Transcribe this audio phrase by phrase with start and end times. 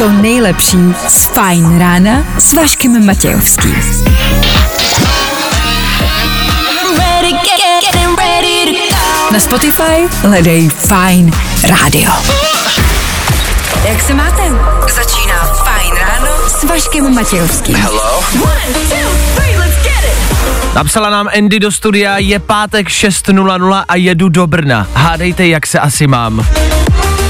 [0.00, 0.78] to nejlepší
[1.08, 3.76] z Fajn rána s Vaškem Matějovským.
[9.32, 11.32] Na Spotify hledej Fajn
[11.62, 12.12] rádio.
[13.84, 14.42] Jak se máte?
[14.94, 17.76] Začíná Fajn ráno s Vaškem Matějovským.
[17.76, 19.19] One, two,
[20.74, 24.86] Napsala nám Andy do studia, je pátek 6.00 a jedu do Brna.
[24.94, 26.46] Hádejte, jak se asi mám.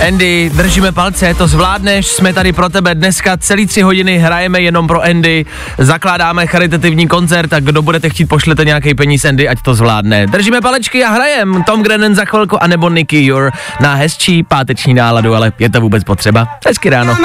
[0.09, 4.87] Andy, držíme palce, to zvládneš, jsme tady pro tebe dneska celý tři hodiny, hrajeme jenom
[4.87, 5.47] pro Andy,
[5.79, 10.27] zakládáme charitativní koncert a kdo budete chtít, pošlete nějaký peníz Andy, ať to zvládne.
[10.27, 15.35] Držíme palečky a hrajem Tom Grennan za chvilku, anebo Nicky Jur na hezčí páteční náladu,
[15.35, 16.49] ale je to vůbec potřeba.
[16.67, 17.17] Hezky ráno.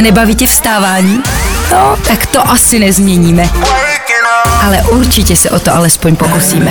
[0.00, 1.22] Nebaví tě vstávání?
[1.72, 3.48] No, tak to asi nezměníme.
[4.66, 6.70] Ale určitě se o to alespoň pokusíme.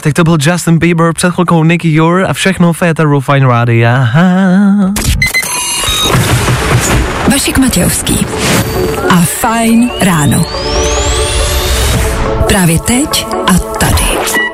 [0.00, 3.88] Tak to byl Justin Bieber, před chvilkou Nicky Jur a všechno Féteru Fine Radio.
[7.30, 8.26] Vašek Matějovský
[9.10, 10.44] a Fajn ráno.
[12.48, 14.04] Právě teď a tady.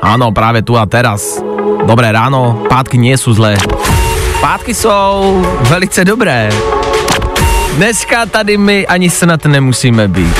[0.01, 1.41] Ano, právě tu a teraz.
[1.85, 3.57] Dobré ráno, pátky nie sú zlé.
[4.41, 6.49] Pátky jsou velice dobré.
[7.77, 10.35] Dneska tady my ani snad nemusíme být.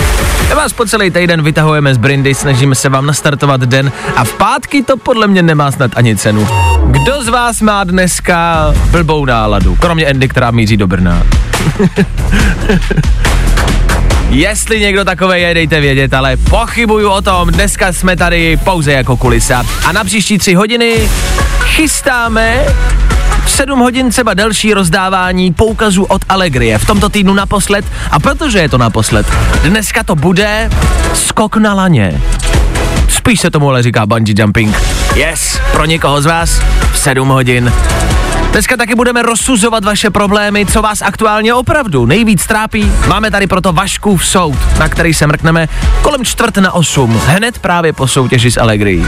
[0.55, 4.83] Vás po celý týden vytahujeme z brindy, snažíme se vám nastartovat den a v pátky
[4.83, 6.47] to podle mě nemá snad ani cenu.
[6.85, 9.75] Kdo z vás má dneska blbou náladu?
[9.75, 11.23] Kromě Andy, která míří do Brna.
[14.29, 19.17] Jestli někdo takové je, dejte vědět, ale pochybuju o tom, dneska jsme tady pouze jako
[19.17, 19.65] kulisa.
[19.85, 21.09] A na příští tři hodiny
[21.63, 22.65] chystáme
[23.47, 26.77] v 7 hodin třeba delší rozdávání poukazů od Allegrie.
[26.77, 27.85] V tomto týdnu naposled.
[28.11, 29.27] A protože je to naposled,
[29.63, 30.69] dneska to bude
[31.13, 32.21] skok na laně.
[33.09, 34.81] Spíš se tomu ale říká bungee jumping.
[35.15, 37.73] Yes, pro někoho z vás v 7 hodin.
[38.51, 42.91] Dneska taky budeme rozsuzovat vaše problémy, co vás aktuálně opravdu nejvíc trápí.
[43.07, 45.67] Máme tady proto Vaškův soud, na který se mrkneme
[46.01, 49.03] kolem čtvrt na osm, hned právě po soutěži s Allegri.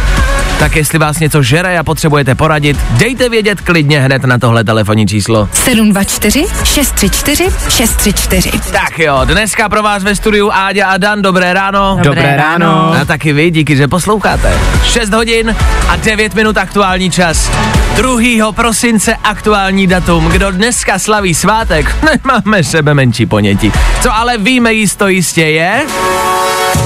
[0.59, 5.08] Tak jestli vás něco žere a potřebujete poradit, dejte vědět klidně hned na tohle telefonní
[5.08, 5.50] číslo.
[5.53, 8.52] 724 634 634.
[8.72, 12.00] Tak jo, dneska pro vás ve studiu Áďa a Dan, dobré ráno.
[12.03, 12.94] Dobré ráno.
[13.02, 14.53] A taky vy, díky, že posloucháte.
[14.84, 15.56] 6 hodin
[15.88, 17.52] a 9 minut aktuální čas.
[17.96, 18.52] 2.
[18.52, 20.25] prosince aktuální datum.
[20.28, 23.72] Kdo dneska slaví svátek, nemáme sebe menší ponětí.
[24.02, 25.86] Co ale víme jisto jistě je,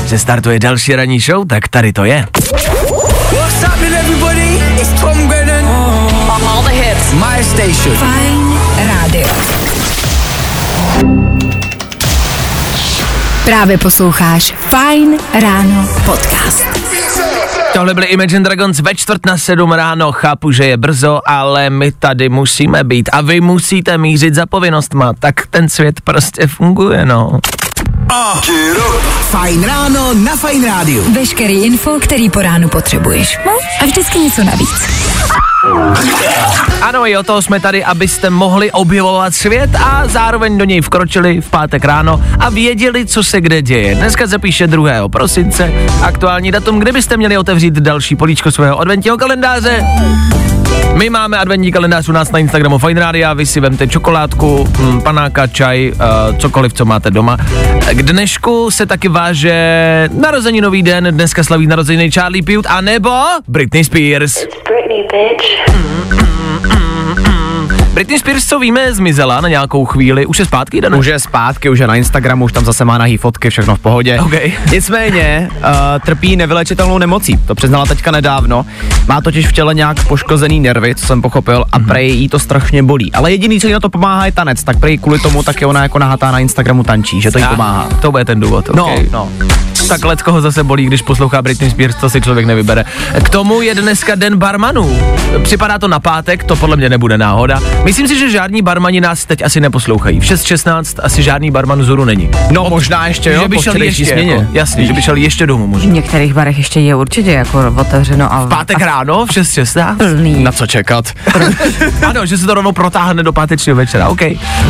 [0.06, 2.26] že startuje další ranní show, tak tady to je.
[7.14, 7.96] My station.
[7.96, 9.28] Fajn rádio.
[13.46, 16.66] Právě posloucháš Fajn ráno podcast.
[17.74, 21.92] Tohle byly Imagine Dragons ve čtvrt na sedm ráno, chápu, že je brzo, ale my
[21.92, 27.40] tady musíme být a vy musíte mířit za povinnostma, tak ten svět prostě funguje, no.
[29.32, 31.14] Fajn ráno na Fajn rádiu.
[31.14, 33.40] Veškerý info, který po ránu potřebuješ.
[33.46, 33.52] No
[33.82, 34.90] a vždycky něco navíc.
[36.82, 41.42] Ano, i o toho jsme tady, abyste mohli objevovat svět a zároveň do něj vkročili
[41.42, 43.96] v pátek ráno a věděli, co se kde děje.
[43.96, 45.10] Dneska se píše 2.
[45.10, 49.84] prosince, aktuální datum, kde byste měli otevřít další políčko svého adventního kalendáře.
[50.94, 55.02] My máme adventní kalendář u nás na Instagramu Fine Radio, vy si vemte čokoládku, mm,
[55.02, 57.38] panáka, čaj, uh, cokoliv, co máte doma.
[57.92, 63.12] K dnešku se taky váže narozeninový den, dneska slaví narozeniny Charlie Puth, a nebo
[63.48, 64.48] Britney Spears.
[64.70, 66.33] Britney, bitch.
[67.94, 70.98] Britney Spears, co víme, zmizela na nějakou chvíli, už je zpátky, Dana?
[70.98, 73.80] Už je zpátky, už je na Instagramu, už tam zase má nahý fotky, všechno v
[73.80, 74.20] pohodě.
[74.20, 74.34] OK.
[74.72, 75.66] Nicméně uh,
[76.06, 78.66] trpí nevylečitelnou nemocí, to přiznala teďka nedávno.
[79.08, 82.84] Má totiž v těle nějak poškozený nervy, co jsem pochopil, a prej jí to strašně
[82.84, 83.14] bolí.
[83.14, 85.84] Ale jediný, co jí na to pomáhá, je tanec, tak prej kvůli tomu taky ona
[85.84, 87.90] jako nahatá na Instagramu tančí, že to jí pomáhá.
[88.02, 89.08] To bude ten důvod, No, okay.
[89.12, 89.30] no.
[89.88, 92.86] Tak let koho zase bolí, když poslouchá Britney Spears, to si člověk nevybere.
[93.24, 95.00] K tomu je dneska den barmanů.
[95.44, 97.60] Připadá to na pátek, to podle mě nebude náhoda.
[97.84, 100.20] Myslím si, že žádní barmani nás teď asi neposlouchají.
[100.20, 102.30] V 6.16 asi žádný barman vzoru není.
[102.52, 104.32] No, možná ještě, jo, že by šel ještě, směně.
[104.34, 105.92] jako, jasně, že by šel ještě domů V možná.
[105.94, 109.98] některých barech ještě je určitě jako otevřeno a Pátek ráno v 6.16?
[109.98, 110.44] plný.
[110.44, 111.06] Na co čekat?
[112.08, 114.22] Ano, že se to rovnou protáhne do pátečního večera, OK.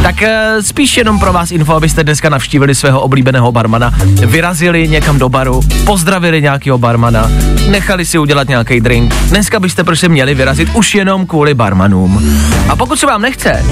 [0.03, 0.27] Tak uh,
[0.61, 3.93] spíš jenom pro vás info, abyste dneska navštívili svého oblíbeného barmana,
[4.25, 7.31] vyrazili někam někam do baru, pozdravili nějakého barmana,
[7.69, 9.15] nechali si udělat nějaký drink.
[9.29, 12.33] Dneska byste prostě měli vyrazit už jenom kvůli barmanům.
[12.69, 13.65] A pokud se vám nechce,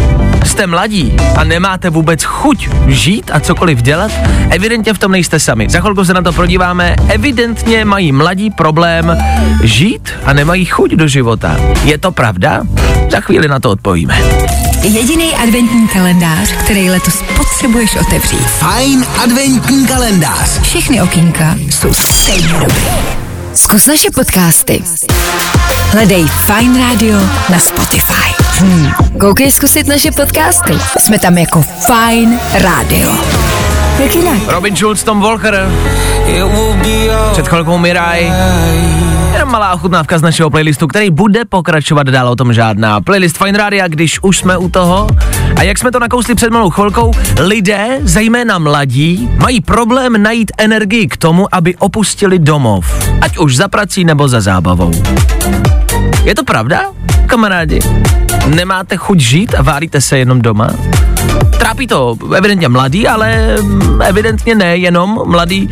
[0.46, 4.12] jste mladí a nemáte vůbec chuť žít a cokoliv dělat,
[4.50, 5.70] evidentně v tom nejste sami.
[5.70, 6.96] Za chvilku se na to podíváme.
[7.08, 9.18] Evidentně mají mladí problém
[9.64, 11.58] žít a nemají chuť do života.
[11.84, 12.62] Je to pravda?
[13.12, 14.22] Za chvíli na to odpovíme.
[14.84, 18.48] Jediný adventní kalendář, který letos potřebuješ otevřít.
[18.48, 20.62] Fajn adventní kalendář.
[20.62, 23.31] Všechny okýnka jsou stejně dobrý.
[23.54, 24.84] Zkus naše podcasty.
[25.92, 27.18] Hledej Fine Radio
[27.50, 28.32] na Spotify.
[28.60, 28.92] Hmm.
[29.20, 30.74] Koukej zkusit naše podcasty.
[31.00, 33.12] Jsme tam jako Fine Radio.
[34.04, 34.38] Jak jinak?
[34.48, 35.70] Robin Schulz, Tom Walker,
[37.32, 38.32] před chvilkou Miraj.
[39.34, 43.02] Jenom malá ochutnávka z našeho playlistu, který bude pokračovat dál o tom žádná.
[43.02, 45.08] Playlist Fine Radio, když už jsme u toho.
[45.56, 51.08] A jak jsme to nakousli před malou chvilkou, lidé, zejména mladí, mají problém najít energii
[51.08, 53.10] k tomu, aby opustili domov.
[53.22, 54.92] Ať už za prací nebo za zábavou.
[56.24, 56.82] Je to pravda,
[57.26, 57.80] kamarádi?
[58.48, 60.70] Nemáte chuť žít a váríte se jenom doma?
[61.60, 63.56] Trápí to evidentně mladý, ale
[64.04, 65.70] evidentně ne jenom mladý.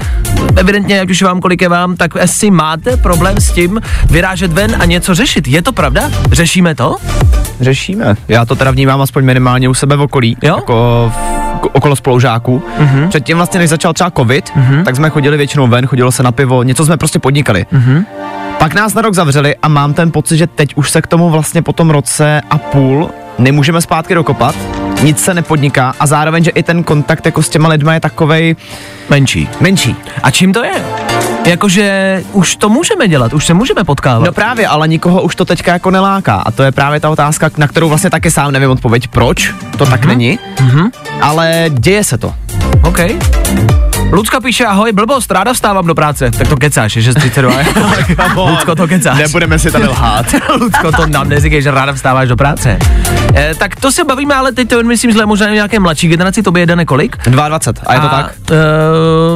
[0.56, 4.76] Evidentně, ať už vám kolik je vám, tak asi máte problém s tím vyrážet ven
[4.80, 5.48] a něco řešit.
[5.48, 6.10] Je to pravda?
[6.32, 6.96] Řešíme to?
[7.62, 8.16] Řešíme.
[8.28, 10.38] Já to teda vnímám aspoň minimálně u sebe v okolí.
[10.44, 10.56] Jo?
[10.56, 12.64] Jako v, okolo spolužáků.
[12.80, 13.08] Mm-hmm.
[13.08, 14.84] Předtím vlastně, než začal třeba covid, mm-hmm.
[14.84, 17.66] tak jsme chodili většinou ven, chodilo se na pivo, něco jsme prostě podnikali.
[17.72, 18.06] Mhm.
[18.60, 21.30] Pak nás na rok zavřeli a mám ten pocit, že teď už se k tomu
[21.30, 24.56] vlastně po tom roce a půl nemůžeme zpátky dokopat,
[25.04, 28.56] nic se nepodniká a zároveň, že i ten kontakt jako s těma lidma je takovej
[29.10, 29.50] Menší.
[29.60, 29.96] menší.
[30.24, 30.72] A čím to je?
[31.46, 34.26] Jakože už to můžeme dělat, už se můžeme potkávat.
[34.26, 37.50] No právě, ale nikoho už to teďka jako neláká a to je právě ta otázka,
[37.58, 40.90] na kterou vlastně taky sám nevím odpověď, proč to tak není, Mhm.
[41.22, 42.34] ale děje se to.
[42.84, 43.00] OK.
[44.12, 46.32] Lucka píše, ahoj, blbost, ráda vstávám do práce.
[46.32, 48.36] Tak to kecáš, je 6.32.
[48.50, 49.18] Lucko, to kecáš.
[49.18, 50.26] Nebudeme si tady lhát.
[50.60, 52.80] Lucko, to nám neříkej, že ráda vstáváš do práce.
[53.36, 56.52] E, tak to se bavíme, ale teď to myslím zle možná nějaké mladší generaci, to
[56.52, 57.18] by je Dane kolik?
[57.26, 58.36] 22, a je to tak?
[58.52, 58.58] Uh,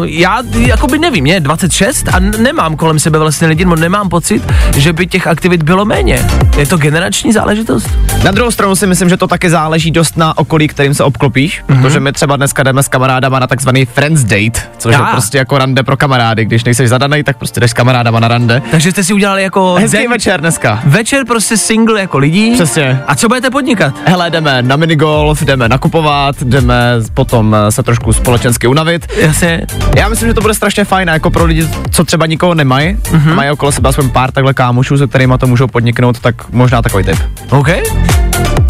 [0.07, 4.43] já jakoby nevím, je 26 a nemám kolem sebe vlastně lidi, no nemám pocit,
[4.77, 6.25] že by těch aktivit bylo méně.
[6.57, 7.89] Je to generační záležitost?
[8.23, 11.63] Na druhou stranu si myslím, že to taky záleží dost na okolí, kterým se obklopíš,
[11.63, 11.81] mm-hmm.
[11.81, 15.57] protože my třeba dneska jdeme s kamarádama na takzvaný friends date, což je prostě jako
[15.57, 16.45] rande pro kamarády.
[16.45, 18.61] Když nejseš zadaný, tak prostě jdeš s kamarádama na rande.
[18.71, 20.79] Takže jste si udělali jako Hezký den- večer dneska.
[20.85, 22.53] večer prostě single jako lidí.
[22.53, 23.01] Přesně.
[23.07, 23.93] A co budete podnikat?
[24.05, 26.75] Hele, jdeme na minigolf, jdeme nakupovat, jdeme
[27.13, 29.07] potom eh, se trošku společensky unavit.
[29.17, 29.61] Jasně.
[29.97, 33.31] Já myslím, že to bude strašně fajn jako pro lidi, co třeba nikoho nemají, mm-hmm.
[33.31, 36.81] a mají okolo sebe aspoň pár takhle kámošů, se kterými to můžou podniknout, tak možná
[36.81, 37.17] takový tip.
[37.49, 37.67] OK.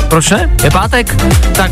[0.10, 0.50] Proč ne?
[0.63, 1.16] Je pátek.
[1.56, 1.72] Tak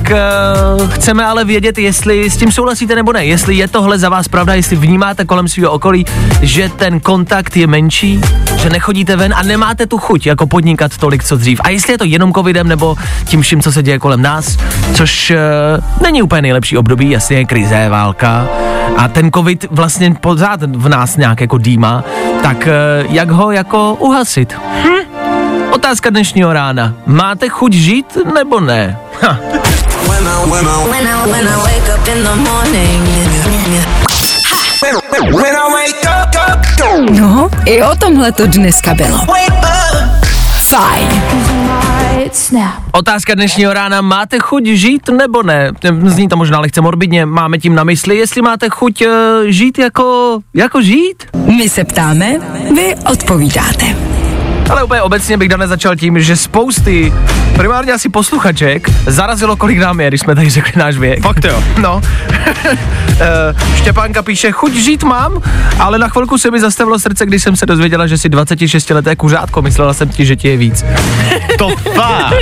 [0.79, 3.25] uh, chceme ale vědět, jestli s tím souhlasíte nebo ne.
[3.25, 6.05] Jestli je tohle za vás pravda, jestli vnímáte kolem svého okolí,
[6.41, 8.21] že ten kontakt je menší,
[8.57, 11.61] že nechodíte ven a nemáte tu chuť jako podnikat tolik, co dřív.
[11.63, 14.57] A jestli je to jenom covidem nebo tím vším, co se děje kolem nás,
[14.93, 18.47] což uh, není úplně nejlepší období, jasně je krize, válka
[18.97, 22.03] a ten covid vlastně pořád v nás nějak jako dýma,
[22.43, 24.57] tak uh, jak ho jako uhasit?
[25.71, 26.93] Otázka dnešního rána.
[27.05, 28.97] Máte chuť žít nebo ne?
[29.21, 29.39] Ha.
[37.19, 39.18] No, i o tomhle to dneska bylo.
[40.69, 41.24] Fajn.
[42.92, 44.01] Otázka dnešního rána.
[44.01, 45.72] Máte chuť žít nebo ne?
[46.06, 47.25] Zní to možná lehce morbidně.
[47.25, 49.12] Máme tím na mysli, jestli máte chuť uh,
[49.45, 51.24] žít jako, jako žít?
[51.57, 52.36] My se ptáme,
[52.75, 54.10] vy odpovídáte.
[54.71, 57.13] Ale úplně obecně bych dane začal tím, že spousty,
[57.56, 61.21] primárně asi posluchaček, zarazilo, kolik nám je, když jsme tady řekli náš věk.
[61.21, 61.63] Fakt jo.
[61.81, 62.01] No.
[63.21, 65.42] Eh, Štěpánka píše, chuť žít mám,
[65.80, 69.61] ale na chvilku se mi zastavilo srdce, když jsem se dozvěděla, že si 26-leté kuřátko,
[69.61, 70.85] myslela jsem ti, že ti je víc.
[71.57, 72.33] To fakt.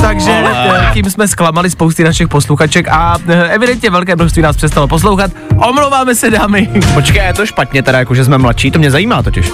[0.00, 4.88] Takže eh, tím jsme zklamali spousty našich posluchaček a eh, evidentně velké množství nás přestalo
[4.88, 5.30] poslouchat.
[5.68, 6.68] Omlouváme se, dámy.
[6.94, 9.50] Počkej, je to špatně teda, jako že jsme mladší, to mě zajímá totiž.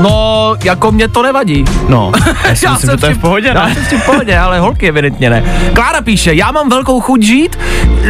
[0.00, 1.64] No, jako mě to nevadí.
[1.88, 2.12] No,
[2.48, 3.74] já si Já myslím, jsem že to je v pohodě, Já ne?
[3.74, 5.44] jsem s tím v pohodě, ale holky evidentně ne.
[5.74, 7.58] Klára píše, já mám velkou chuť žít,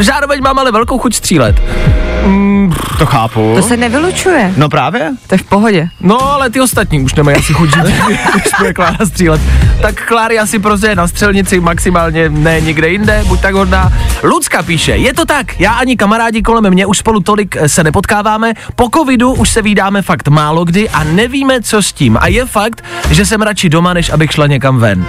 [0.01, 1.63] zároveň mám ale velkou chuť střílet.
[2.99, 3.53] To chápu.
[3.57, 4.53] To se nevylučuje.
[4.57, 5.13] No právě.
[5.27, 5.89] To je v pohodě.
[6.01, 7.85] No, ale ty ostatní už nemají asi chuť žít,
[8.35, 9.41] když bude Klára střílet.
[9.83, 13.93] Tak Kláry asi prostě je na střelnici maximálně ne nikde jinde, buď tak hodná.
[14.23, 17.85] Lucka píše, je to tak, já ani kamarádi kolem mě už spolu tolik eh, se
[17.85, 22.19] nepotkáváme, po covidu už se vídáme fakt málo kdy a nevíme, co s tím.
[22.21, 25.07] A je fakt, že jsem radši doma, než abych šla někam ven.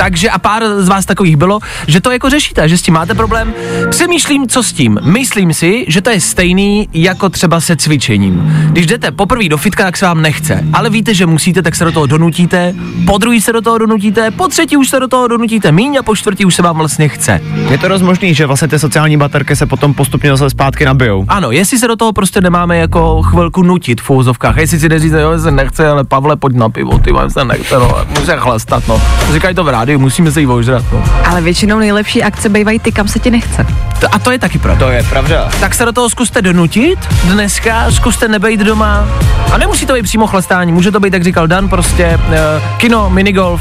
[0.00, 3.14] Takže a pár z vás takových bylo, že to jako řešíte, že s tím máte
[3.14, 3.54] problém.
[3.90, 4.98] Přemýšlím, co s tím.
[5.02, 8.52] Myslím si, že to je stejný jako třeba se cvičením.
[8.70, 11.84] Když jdete poprvé do fitka, tak se vám nechce, ale víte, že musíte, tak se
[11.84, 12.74] do toho donutíte,
[13.06, 16.02] po druhý se do toho donutíte, po třetí už se do toho donutíte míň a
[16.02, 17.40] po čtvrtý už se vám vlastně chce.
[17.70, 21.24] Je to dost možný, že vlastně ty sociální baterky se potom postupně zase zpátky nabijou.
[21.28, 25.14] Ano, jestli se do toho prostě nemáme jako chvilku nutit v úzovkách, jestli si neříct,
[25.14, 28.88] jo, se nechce, ale Pavle, pojď na pivo, ty vám se nechce, no, musí chlastat,
[28.88, 29.02] no.
[29.32, 31.02] Říkají to v rádiu, musíme se jí ožrat, no.
[31.24, 33.66] Ale většinou nejlepší akce bývají ty, kam se ti nechce.
[34.00, 34.86] To- A to je taky pravda.
[34.86, 35.48] To je pravda.
[35.60, 39.08] Tak se do toho zkuste donutit dneska, zkuste nebejt doma.
[39.52, 42.34] A nemusí to být přímo chlastání, může to být, jak říkal Dan, prostě uh,
[42.76, 43.60] kino, minigolf,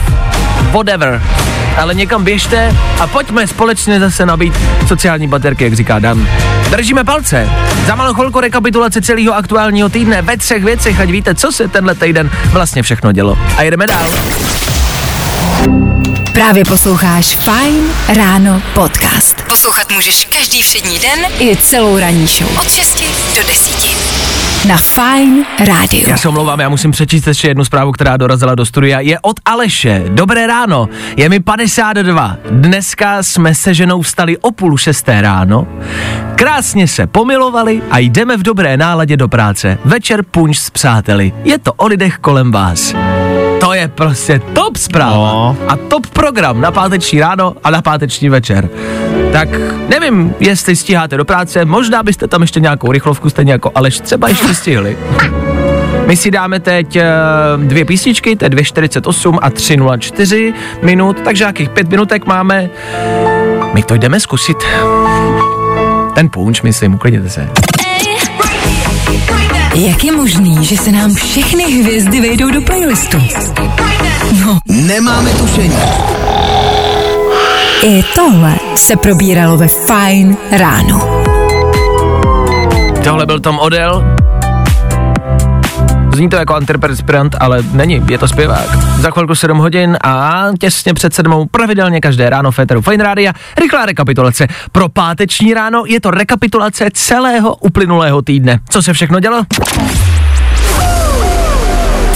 [0.71, 1.21] whatever.
[1.77, 4.53] Ale někam běžte a pojďme společně zase nabít
[4.87, 6.27] sociální baterky, jak říká Dan.
[6.71, 7.49] Držíme palce.
[7.87, 11.95] Za malou chvilku rekapitulace celého aktuálního týdne ve třech věcech, ať víte, co se tenhle
[11.95, 13.37] týden vlastně všechno dělo.
[13.57, 14.09] A jedeme dál.
[16.33, 19.41] Právě posloucháš Fine Ráno podcast.
[19.47, 22.57] Poslouchat můžeš každý všední den i celou ranní show.
[22.61, 23.03] Od 6
[23.35, 23.97] do 10.
[24.67, 26.09] Na Fine Rádiu.
[26.09, 28.99] Já se omlouvám, já musím přečíst ještě jednu zprávu, která dorazila do studia.
[28.99, 30.03] Je od Aleše.
[30.09, 32.37] Dobré ráno, je mi 52.
[32.51, 35.67] Dneska jsme se ženou vstali o půl šesté ráno.
[36.35, 39.77] Krásně se pomilovali a jdeme v dobré náladě do práce.
[39.85, 41.33] Večer punč s přáteli.
[41.43, 42.93] Je to o lidech kolem vás.
[43.69, 45.15] To je prostě top zpráva.
[45.15, 45.57] No.
[45.67, 48.69] A top program na páteční ráno a na páteční večer.
[49.31, 49.49] Tak
[49.89, 54.29] nevím, jestli stíháte do práce, možná byste tam ještě nějakou rychlovku, stejně jako Aleš třeba
[54.29, 54.97] ještě stihli.
[56.05, 57.05] My si dáme teď eh,
[57.57, 62.69] dvě písničky, to je 2.48 a 3.04 minut, takže nějakých pět minutek máme.
[63.73, 64.57] My to jdeme zkusit.
[66.15, 67.49] Ten punč, myslím, uklidněte se.
[69.79, 73.17] Jak je možný, že se nám všechny hvězdy vejdou do playlistu?
[74.45, 75.75] No, Nemáme tušení.
[77.83, 81.23] i tohle se probíralo ve Fine Ráno.
[83.03, 84.03] Tohle byl Tom Odell.
[86.19, 88.75] Zní to jako antiperspirant, ale není, je to zpěvák.
[88.99, 93.33] Za chvilku 7 hodin a těsně před sedmou pravidelně každé ráno Féteru Fine Rádia.
[93.61, 94.47] Rychlá rekapitulace.
[94.71, 98.59] Pro páteční ráno je to rekapitulace celého uplynulého týdne.
[98.69, 99.43] Co se všechno dělo?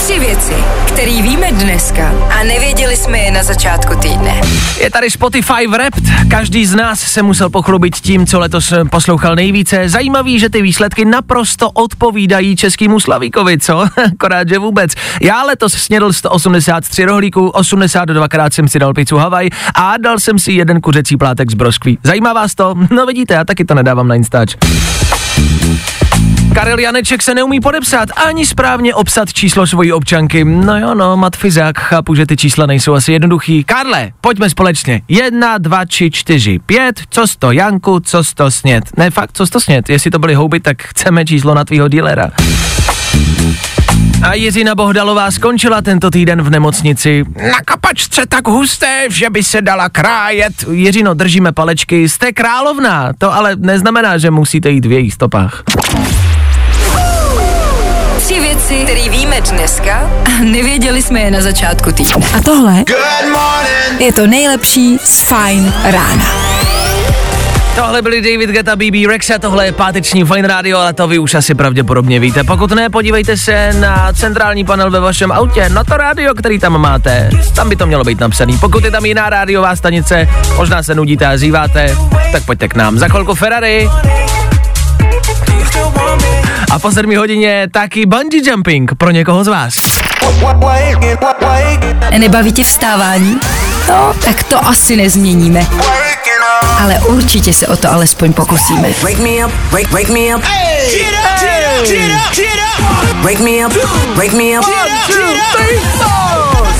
[0.04, 0.54] Tři věci,
[0.88, 4.40] které víme dneska a nevěděli jsme je na začátku týdne.
[4.80, 6.04] Je tady Spotify Wrapped.
[6.30, 9.88] Každý z nás se musel pochlubit tím, co letos eh, poslouchal nejvíce.
[9.88, 13.78] Zajímavý, že ty výsledky naprosto odpovídají českému Slavíkovi, co?
[14.12, 14.92] Akorát, že vůbec.
[15.22, 20.52] Já letos snědl 183 rohlíků, 82krát jsem si dal pizzu Havaj a dal jsem si
[20.52, 21.98] jeden kuřecí plátek z broskví.
[22.02, 22.74] Zajímá vás to?
[22.90, 24.56] No vidíte, já taky to nedávám na Instač.
[26.54, 30.44] Karel Janeček se neumí podepsat ani správně obsat číslo svojí občanky.
[30.44, 33.64] No jo, no, matfizák, chápu, že ty čísla nejsou asi jednoduchý.
[33.64, 35.02] Karle, pojďme společně.
[35.08, 38.84] Jedna, dva, tři, čtyři, pět, co sto Janku, co sto snět.
[38.96, 39.90] Ne, fakt, co sto snět.
[39.90, 42.30] Jestli to byly houby, tak chceme číslo na tvýho dílera.
[44.22, 47.24] A Jiřina Bohdalová skončila tento týden v nemocnici.
[47.36, 50.52] Na kapačce tak husté, že by se dala krájet.
[50.70, 53.12] Jiřino, držíme palečky, jste královna.
[53.18, 55.62] To ale neznamená, že musíte jít v jejich stopách.
[58.74, 62.26] Věci, které víme dneska a nevěděli jsme je na začátku týdne.
[62.36, 62.84] A tohle
[63.98, 66.26] je to nejlepší z Fine Rána.
[67.76, 71.34] Tohle byli David Geta, BB Rexa, tohle je páteční Fine Radio, ale to vy už
[71.34, 72.44] asi pravděpodobně víte.
[72.44, 76.78] Pokud ne, podívejte se na centrální panel ve vašem autě, na to rádio, který tam
[76.78, 77.30] máte.
[77.56, 78.58] Tam by to mělo být napsaný.
[78.58, 81.96] Pokud je tam jiná rádiová stanice, možná se nudíte a zýváte,
[82.32, 82.98] tak pojďte k nám.
[82.98, 83.88] Za chvilku Ferrari.
[86.70, 89.74] A po 7 hodině taky bungee jumping pro někoho z vás.
[92.18, 93.40] Nebaví tě vstávání?
[93.88, 95.66] No, tak to asi nezměníme.
[96.82, 98.88] Ale určitě se o to alespoň pokusíme.
[99.02, 100.42] Wake me up, wake, wake me up.
[100.42, 103.24] Get up, get up, get up, get up.
[103.24, 103.72] Wake me up,
[104.16, 104.64] wake me up.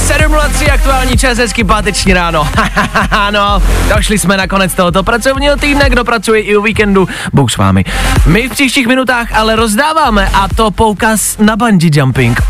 [0.04, 2.48] 7.03 aktuální čas, hezky páteční ráno.
[3.10, 3.62] ano,
[3.94, 7.84] došli jsme na konec tohoto pracovního týdne, kdo pracuje i o víkendu, Bůh s vámi.
[8.26, 12.40] My v příštích minutách ale rozdáváme a to poukaz na bungee jumping.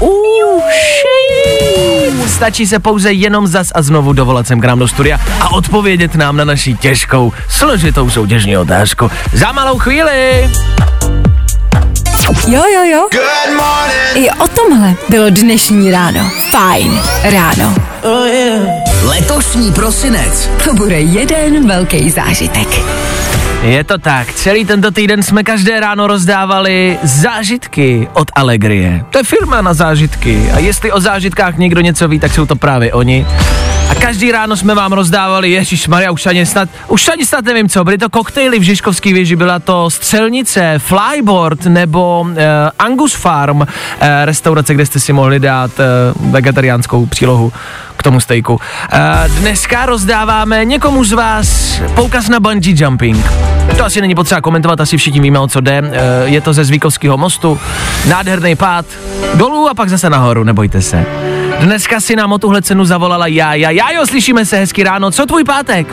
[0.61, 2.31] Shit.
[2.31, 6.15] Stačí se pouze jenom zas a znovu dovolat sem k nám do studia a odpovědět
[6.15, 9.11] nám na naši těžkou, složitou soutěžní otázku.
[9.33, 10.51] Za malou chvíli.
[12.25, 13.09] Jo, jo, jo.
[14.15, 16.31] I o tomhle bylo dnešní ráno.
[16.51, 17.75] Fajn ráno.
[19.03, 20.51] Letošní prosinec.
[20.65, 22.69] To bude jeden velký zážitek.
[23.63, 29.05] Je to tak, celý tento týden jsme každé ráno rozdávali zážitky od Allegrie.
[29.11, 32.57] To je firma na zážitky a jestli o zážitkách někdo něco ví, tak jsou to
[32.57, 33.27] právě oni.
[33.91, 37.69] A každý ráno jsme vám rozdávali, Ježíš Maria, už ani snad, už ani snad nevím
[37.69, 42.37] co, byly to koktejly v Žižkovský věži, byla to střelnice, flyboard nebo uh,
[42.79, 43.67] Angus Farm, uh,
[44.25, 45.71] restaurace, kde jste si mohli dát
[46.17, 47.53] uh, vegetariánskou přílohu
[47.97, 48.55] k tomu stejku.
[48.55, 48.61] Uh,
[49.39, 53.27] dneska rozdáváme někomu z vás poukaz na bungee jumping.
[53.77, 55.83] To asi není potřeba komentovat, asi všichni víme, o co jde.
[55.83, 55.89] Uh,
[56.25, 57.61] je to ze Zvíkovského mostu,
[58.09, 58.87] nádherný pád,
[59.35, 61.07] dolů a pak zase nahoru, nebojte se.
[61.61, 63.71] Dneska si nám o tuhle cenu zavolala Jája.
[63.71, 65.11] Jájo, slyšíme se hezky ráno.
[65.11, 65.87] Co tvůj pátek?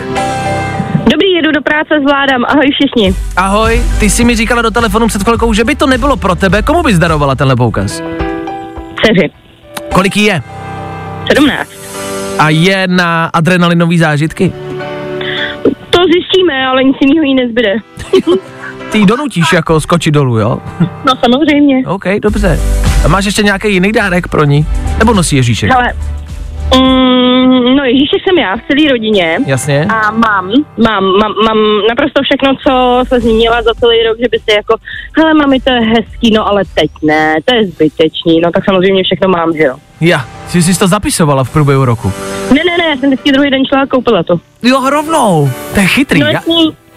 [1.12, 2.46] Dobrý, jedu do práce, zvládám.
[2.48, 3.15] Ahoj všichni.
[3.38, 6.62] Ahoj, ty jsi mi říkala do telefonu před chvilkou, že by to nebylo pro tebe.
[6.62, 8.03] Komu bys darovala tenhle poukaz?
[9.01, 9.30] Dceři.
[9.94, 10.41] Kolik jí je?
[11.38, 11.70] 17.
[12.39, 14.53] A je na adrenalinové zážitky?
[15.89, 17.75] To zjistíme, ale nic jiného jí nezbyde.
[18.91, 20.57] Ty ji donutíš jako skočit dolů, jo?
[21.05, 21.88] No samozřejmě.
[21.88, 22.60] OK, dobře.
[23.05, 24.65] A máš ještě nějaký jiný dárek pro ní?
[25.00, 25.71] Nebo nosí Ježíšek?
[25.71, 25.93] Ale,
[26.75, 29.38] mm, no Ježíšek jsem já v celé rodině.
[29.45, 29.86] Jasně.
[29.89, 31.57] A mám, mám, mám, mám
[31.89, 34.75] naprosto všechno, co se zmínila za celý rok, že by si jako,
[35.17, 39.03] hele mami, to je hezký, no ale teď ne, to je zbytečný, no tak samozřejmě
[39.03, 39.75] všechno mám, že jo.
[40.01, 42.12] Já, jsi si to zapisovala v průběhu roku.
[42.53, 44.39] Ne, ne, ne, já jsem vždycky druhý den šla a koupila to.
[44.63, 45.50] Jo, rovnou.
[45.74, 46.19] To je chytrý.
[46.19, 46.41] No Já,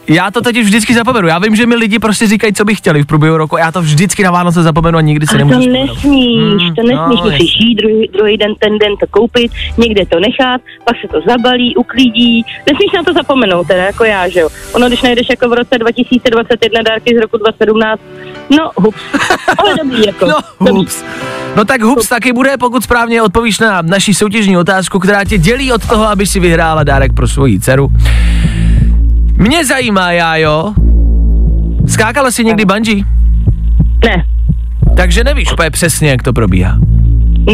[0.09, 1.29] já to totiž vždycky zapomenu.
[1.29, 3.57] Já vím, že mi lidi prostě říkají, co by chtěli v průběhu roku.
[3.57, 5.87] Já to vždycky na Vánoce zapomenu a nikdy to nemůžu vzpomenout.
[5.87, 10.07] nesmíš, Mm, to nesmíš, no, musíš jít druhý, druhý den, ten den to koupit, někde
[10.07, 14.41] to nechat, pak se to zabalí, uklidí, nesmíš na to zapomenout, teda jako já, že
[14.41, 14.49] jo.
[14.73, 18.01] Ono, když najdeš jako v roce 2021 dárky z roku 2017,
[18.51, 19.01] no hups,
[19.59, 20.27] ale dobrý jako.
[20.27, 20.73] No, dobrý.
[20.75, 21.05] hups.
[21.57, 25.73] No tak hups taky bude, pokud správně odpovíš na naši soutěžní otázku, která tě dělí
[25.73, 27.89] od toho, aby si vyhrála dárek pro svoji dceru.
[29.39, 30.73] Mě zajímá, Jájo,
[31.89, 33.03] skákala jsi někdy bungee?
[34.05, 34.25] Ne,
[34.97, 36.79] Takže nevíš úplně přesně, jak to probíhá.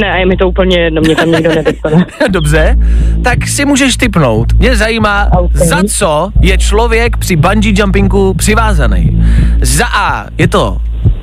[0.01, 2.07] ne, a je mi to úplně jedno, mě tam nikdo nedostane.
[2.31, 2.77] Dobře,
[3.25, 4.53] tak si můžeš typnout.
[4.53, 5.57] Mě zajímá, Ok.
[5.57, 9.25] za co je člověk při bungee jumpingu přivázaný.
[9.63, 10.77] Za A je to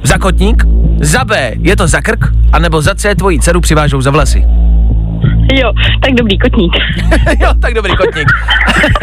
[0.03, 0.63] za kotník,
[1.01, 4.43] za B je to za krk, anebo za C tvoji dceru přivážou za vlasy.
[5.53, 6.73] Jo, tak dobrý, kotník.
[7.41, 8.27] jo, tak dobrý kotník.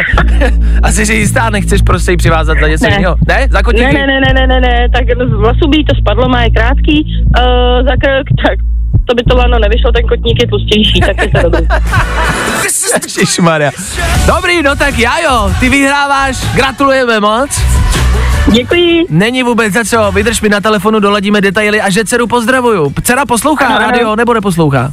[0.82, 2.94] Asi si jistá, nechceš prostě ji přivázat za něco Ne.
[2.94, 3.16] jiného.
[3.28, 3.48] Ne?
[3.50, 3.92] Za kotník?
[3.92, 6.50] Ne, ne, ne, ne, ne, ne, ne, tak z vlasů by to spadlo, má je
[6.50, 7.04] krátký,
[7.38, 8.58] uh, za krk, tak
[9.08, 11.66] to by to lano nevyšlo, ten kotník je tlustější, tak je to dobrý.
[13.18, 13.70] Ježišmarja.
[14.26, 17.62] Dobrý, no tak já jo, ty vyhráváš, gratulujeme moc.
[18.52, 19.06] Děkuji.
[19.10, 22.92] Není vůbec za co, vydrž mi na telefonu, doladíme detaily a že dceru pozdravuju.
[23.02, 23.78] Dcera poslouchá ano.
[23.78, 24.92] rádio nebo neposlouchá?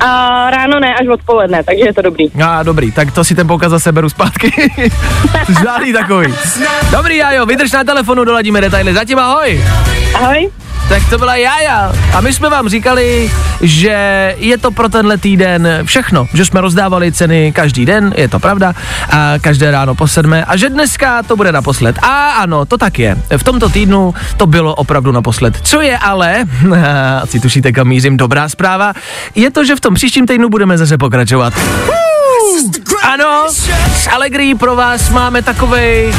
[0.00, 2.30] A ráno ne, až odpoledne, takže je to dobrý.
[2.44, 4.52] A dobrý, tak to si ten poukaz zase beru zpátky.
[5.62, 6.34] Žádný takový.
[6.90, 8.94] Dobrý, Jajo, vydrž na telefonu, doladíme detaily.
[8.94, 9.64] Zatím ahoj.
[10.14, 10.50] Ahoj.
[10.88, 11.92] Tak to byla Jaja.
[12.14, 16.28] A my jsme vám říkali, že je to pro tenhle týden všechno.
[16.34, 18.74] Že jsme rozdávali ceny každý den, je to pravda.
[19.10, 20.44] A každé ráno po sedmé.
[20.44, 21.98] A že dneska to bude naposled.
[22.02, 23.16] A ano, to tak je.
[23.36, 25.58] V tomto týdnu to bylo opravdu naposled.
[25.62, 26.44] Co je ale,
[27.22, 28.92] asi tušíte, kam mířím, dobrá zpráva,
[29.34, 31.54] je to, že v tom příštím týdnu budeme zase pokračovat.
[33.02, 33.46] Ano,
[33.96, 36.14] s Allegri pro vás máme takovej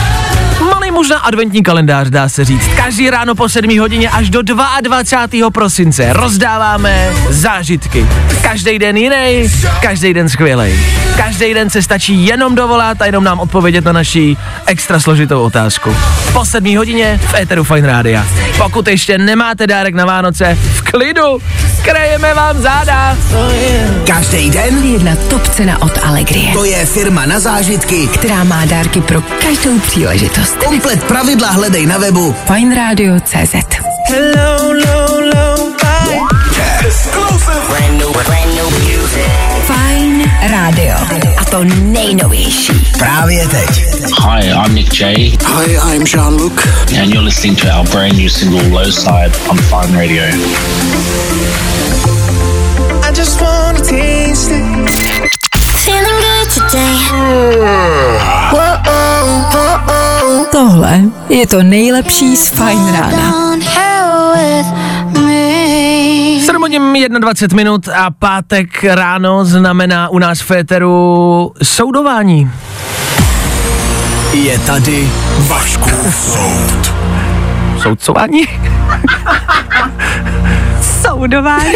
[0.65, 2.67] malý možná adventní kalendář, dá se říct.
[2.75, 5.49] Každý ráno po 7 hodině až do 22.
[5.49, 8.07] prosince rozdáváme zážitky.
[8.41, 9.49] Každý den jiný,
[9.81, 10.79] každý den skvělej.
[11.17, 15.95] Každý den se stačí jenom dovolat a jenom nám odpovědět na naši extra složitou otázku.
[16.33, 18.25] Po 7 hodině v Eteru Fine Rádia.
[18.57, 21.41] Pokud ještě nemáte dárek na Vánoce, v klidu,
[21.81, 23.17] krejeme vám záda.
[24.07, 28.07] Každý den Jedna top cena od Allegrie, to je firma na zážitky.
[28.07, 30.48] která má dárky pro každou příležitost.
[30.57, 32.35] Komplet pravidla hledej na webu.
[32.47, 33.55] Fine Radio CZ.
[39.67, 40.95] Fine Radio.
[41.37, 42.73] A to nejnovější.
[42.97, 43.85] Právě teď.
[44.21, 45.13] Hi, I'm Nick J,
[45.45, 46.53] Hi, I'm Jean-Luc.
[47.01, 50.23] and you're listening to our brand new single Low Side on Fine Radio.
[55.85, 58.18] Feeling good today.
[60.59, 63.09] Tohle je to nejlepší z Fine Rána.
[63.09, 64.67] Down here with
[65.21, 66.45] me.
[66.45, 72.51] 7 hodin 21 minut a pátek ráno znamená u nás v Féteru soudování.
[74.33, 76.93] Je tady Vaškův soud.
[77.81, 78.41] Soudcování?
[81.01, 81.73] Soudování.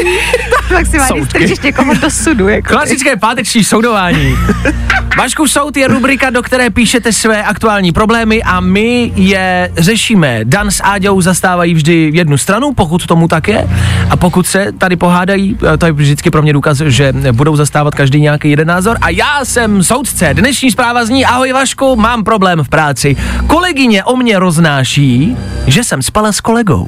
[0.74, 1.30] Maximálně Soudky.
[1.30, 2.48] strčíš někoho do sudu.
[2.50, 2.68] Jako.
[2.70, 4.38] Klasické páteční soudování.
[5.18, 10.40] Vašku Soud je rubrika, do které píšete své aktuální problémy a my je řešíme.
[10.44, 13.70] Dan s Áďou zastávají vždy jednu stranu, pokud tomu tak je.
[14.10, 17.96] A pokud se tady pohádají, eh, to je vždycky pro mě důkaz, že budou zastávat
[17.96, 18.98] každý nějaký jeden názor.
[19.02, 20.34] A já jsem soudce.
[20.34, 23.16] Dnešní zpráva zní, ahoj Vašku, mám problém v práci.
[23.48, 26.88] Kolegyně o mě roznáší, že jsem spala s kolegou.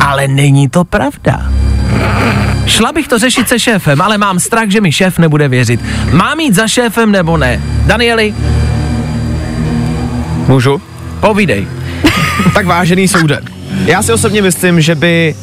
[0.00, 1.50] Ale není to pravda.
[2.66, 5.80] Šla bych to řešit se šéfem, ale mám strach, že mi šéf nebude věřit.
[6.12, 7.60] Mám jít za šéfem nebo ne?
[7.86, 8.34] Danieli,
[10.48, 10.80] Můžu?
[11.20, 11.66] povídej.
[12.54, 13.40] Tak vážený soude.
[13.86, 15.34] Já si osobně myslím, že by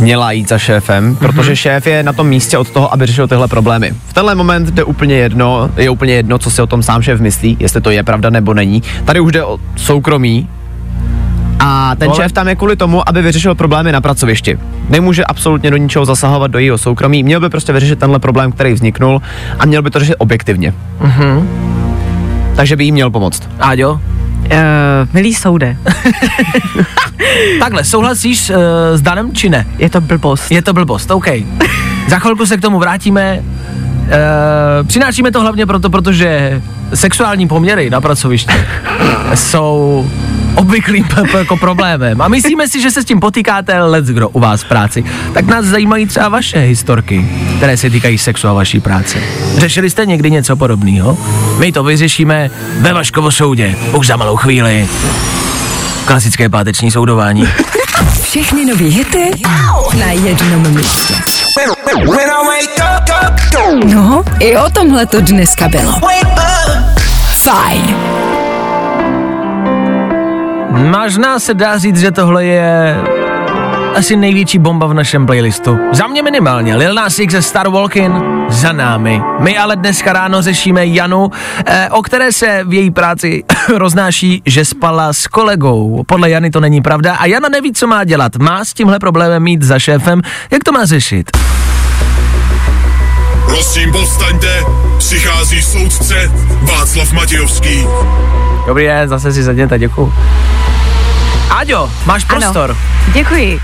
[0.00, 3.48] měla jít za šéfem, protože šéf je na tom místě od toho, aby řešil tyhle
[3.48, 3.92] problémy.
[4.06, 7.20] V tenhle moment jde úplně jedno, je úplně jedno, co si o tom sám šéf
[7.20, 8.82] myslí, jestli to je pravda nebo není.
[9.04, 10.48] Tady už jde o soukromí
[11.66, 14.58] a ten No, šéf tam je kvůli tomu, aby vyřešil problémy na pracovišti.
[14.88, 18.72] Nemůže absolutně do ničeho zasahovat do jejího soukromí, měl by prostě vyřešit tenhle problém, který
[18.72, 19.22] vzniknul
[19.58, 20.74] a měl by to řešit objektivně.
[22.56, 23.48] Takže by jí měl pomoct.
[23.60, 24.00] Áďo,
[24.44, 24.50] Uh,
[25.12, 25.76] milý soude,
[27.60, 28.56] takhle, souhlasíš uh,
[28.94, 29.66] s Danem či ne?
[29.78, 30.50] je to blbost.
[30.50, 31.26] Je to blbost, OK.
[32.08, 33.40] Za chvilku se k tomu vrátíme.
[33.40, 36.62] Uh, přinášíme to hlavně proto, protože
[36.94, 38.54] sexuální poměry na pracovišti
[39.34, 40.06] jsou
[40.54, 42.22] obvyklým jako problémem.
[42.22, 45.04] A myslíme si, že se s tím potýkáte let's kdo u vás v práci.
[45.34, 49.18] Tak nás zajímají třeba vaše historky, které se týkají sexu a vaší práce.
[49.56, 51.18] Řešili jste někdy něco podobného?
[51.58, 53.76] My to vyřešíme ve Vaškovo soudě.
[53.92, 54.88] Už za malou chvíli.
[56.04, 57.48] Klasické páteční soudování.
[58.22, 59.30] Všechny nový hity
[59.98, 61.14] na jednom místě.
[63.84, 66.00] No, i o tomhle to dneska bylo.
[67.42, 67.96] Fajn.
[70.76, 72.96] Možná se dá říct, že tohle je
[73.94, 75.78] asi největší bomba v našem playlistu.
[75.92, 76.76] Za mě minimálně.
[76.76, 78.14] Lil Nas X ze Star Walking
[78.48, 79.22] za námi.
[79.40, 81.30] My ale dneska ráno řešíme Janu,
[81.66, 83.44] eh, o které se v její práci
[83.76, 86.02] roznáší, že spala s kolegou.
[86.06, 88.36] Podle Jany to není pravda a Jana neví, co má dělat.
[88.36, 90.22] Má s tímhle problémem mít za šéfem.
[90.50, 91.30] Jak to má řešit?
[93.54, 94.64] Prosím, povstaňte,
[94.98, 97.86] přichází soudce Václav Matějovský.
[98.66, 100.12] Dobrý den, zase si sedněte, děkuju.
[101.54, 102.70] Áďo, máš prostor.
[102.70, 102.80] Ano,
[103.14, 103.60] děkuji.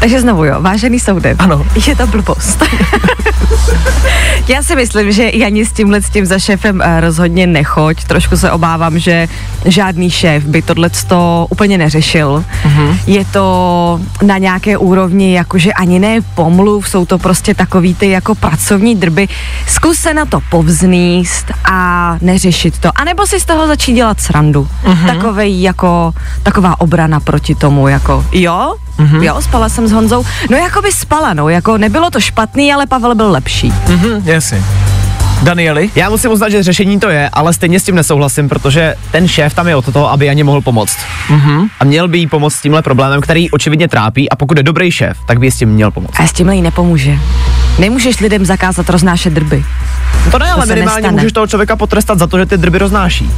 [0.00, 1.36] Takže znovu jo, vážený soude.
[1.38, 1.66] Ano.
[1.86, 2.64] Je to blbost.
[4.48, 8.04] Já si myslím, že Jani s tímhle s tím za šéfem eh, rozhodně nechoď.
[8.04, 9.28] Trošku se obávám, že
[9.64, 10.90] žádný šéf by tohle
[11.50, 12.44] úplně neřešil.
[12.64, 12.98] Mhm.
[13.06, 18.34] Je to na nějaké úrovni, jakože ani ne pomluv, jsou to prostě takový ty jako
[18.34, 19.28] pracovní drby.
[19.66, 22.90] Zkus se na to povzníst a neřešit to.
[22.94, 24.68] A nebo si z toho začít dělat srandu.
[24.84, 25.06] Mhm.
[25.06, 29.22] Takovej jako, taková obrana proti tomu, jako jo, Mhm.
[29.22, 30.24] Jo, spala jsem s Honzou.
[30.50, 33.72] No jako by spala, no, jako nebylo to špatný, ale Pavel byl lepší.
[33.88, 34.62] Mhm, jasně.
[35.42, 35.90] Danieli?
[35.94, 39.54] Já musím uznat, že řešení to je, ale stejně s tím nesouhlasím, protože ten šéf
[39.54, 40.96] tam je od toho, aby Janě mohl pomoct.
[41.28, 41.68] Mm-hmm.
[41.80, 44.90] A měl by jí pomoct s tímhle problémem, který očividně trápí a pokud je dobrý
[44.90, 46.20] šéf, tak by jí s tím měl pomoct.
[46.20, 47.18] A s tímhle jí nepomůže.
[47.78, 49.64] Nemůžeš lidem zakázat roznášet drby.
[50.30, 51.16] To ne, ale se minimálně nestane.
[51.16, 53.30] můžeš toho člověka potrestat za to, že ty drby roznáší.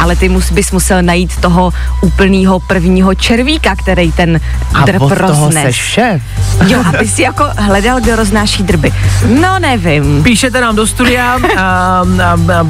[0.00, 4.40] Ale ty mus, bys musel najít toho úplného prvního červíka, který ten
[4.74, 5.64] A drb od toho roznes.
[5.64, 6.22] seš šéf.
[6.66, 8.92] Jo, aby si jako hledal, kdo roznáší drby.
[9.40, 10.22] No nevím.
[10.22, 12.02] Píšete nám do studia, a, a,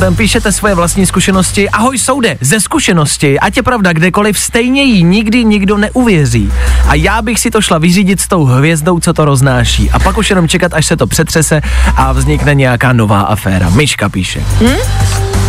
[0.08, 1.70] a, píšete svoje vlastní zkušenosti.
[1.70, 6.52] Ahoj soude, ze zkušenosti, ať je pravda kdekoliv, stejně jí nikdy nikdo neuvěří.
[6.88, 9.90] A já bych si to šla vyřídit s tou hvězdou, co to roznáší.
[9.90, 11.60] A pak už jenom čekat, až se to přetřese
[11.96, 13.70] a vznikne nějaká nová aféra.
[13.70, 14.40] Myška píše.
[14.60, 14.76] Hm?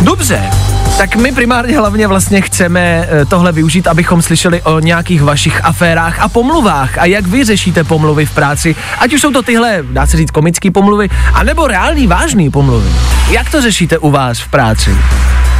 [0.00, 0.50] Dobře,
[0.98, 6.20] tak my primárně hlavně vlastně chceme eh, tohle využít, abychom slyšeli o nějakých vašich aférách
[6.20, 10.06] a pomluvách a jak vy řešíte pomluvy v práci, ať už jsou to tyhle, dá
[10.06, 12.88] se říct, komické pomluvy, anebo reální vážné pomluvy.
[13.30, 14.96] Jak to řešíte u vás v práci?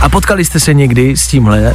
[0.01, 1.75] A potkali jste se někdy s tímhle?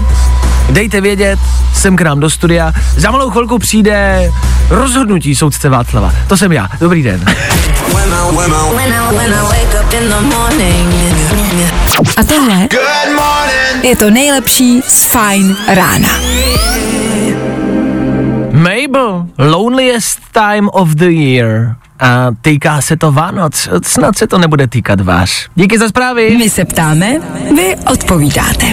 [0.69, 1.39] Dejte vědět,
[1.73, 2.73] sem k nám do studia.
[2.97, 4.31] Za malou chvilku přijde
[4.69, 6.13] rozhodnutí soudce Václava.
[6.27, 6.69] To jsem já.
[6.79, 7.25] Dobrý den.
[12.17, 12.67] A tohle
[13.83, 16.09] je to nejlepší z Fine rána.
[18.51, 21.75] Mabel, loneliest time of the year.
[21.99, 23.69] A týká se to Vánoc.
[23.83, 25.29] Snad se to nebude týkat vás.
[25.55, 26.37] Díky za zprávy.
[26.37, 27.19] My se ptáme,
[27.55, 28.65] vy odpovídáte.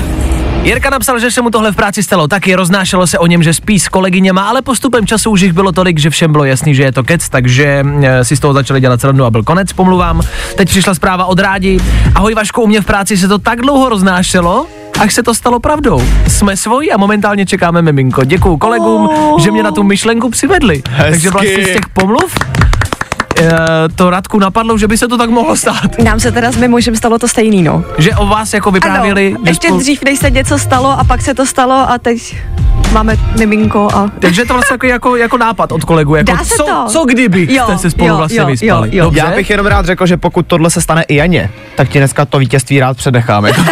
[0.63, 3.55] Jirka napsal, že se mu tohle v práci stalo taky, roznášelo se o něm, že
[3.55, 6.83] spí s kolegyněma, ale postupem času už jich bylo tolik, že všem bylo jasný, že
[6.83, 10.23] je to kec, takže e, si z toho začali dělat srandu a byl konec, pomluvám.
[10.57, 11.81] Teď přišla zpráva od rádi.
[12.15, 14.67] Ahoj Vašku, u mě v práci se to tak dlouho roznášelo,
[15.01, 16.03] až se to stalo pravdou.
[16.29, 18.25] Jsme svoji a momentálně čekáme miminko.
[18.25, 20.83] Děkuju kolegům, že mě na tu myšlenku přivedli.
[20.97, 22.35] Takže vlastně z těch pomluv
[23.41, 23.51] e,
[23.95, 25.99] to Radku napadlo, že by se to tak mohlo stát.
[26.05, 27.85] Nám se teda s mým mužem stalo to stejný, no.
[27.99, 29.35] Že o vás jako vyprávěli.
[29.35, 32.37] ano, ještě spolu- dřív, než se něco stalo a pak se to stalo a teď
[32.95, 34.11] máme miminko a...
[34.19, 36.85] Takže to vlastně jako, jako, jako nápad od kolegu, jako Dá se co, to.
[36.89, 38.89] co kdyby Jo, jste se spolu jo, vlastně jo, vyspali.
[38.89, 39.05] jo, jo.
[39.05, 39.19] Dobře?
[39.21, 42.25] Já bych jenom rád řekl, že pokud tohle se stane i Janě, tak ti dneska
[42.25, 43.53] to vítězství rád předecháme.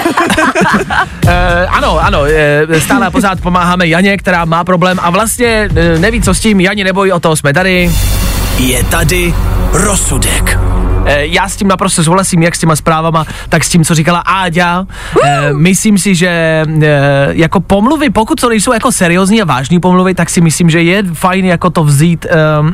[1.28, 6.20] Eh, ano, ano, eh, stále pořád pomáháme Janě, která má problém a vlastně eh, neví,
[6.22, 6.60] co s tím.
[6.60, 7.90] Jani, neboj, o toho jsme tady.
[8.58, 9.34] Je tady
[9.72, 10.58] rozsudek.
[11.06, 14.18] Eh, Já s tím naprosto souhlasím, jak s těma zprávama, tak s tím, co říkala
[14.18, 14.86] Áďa.
[15.24, 16.28] Eh, Myslím si, že
[16.82, 20.82] eh, jako pomluvy, pokud to nejsou jako seriózní a vážní pomluvy, tak si myslím, že
[20.82, 22.26] je fajn jako to vzít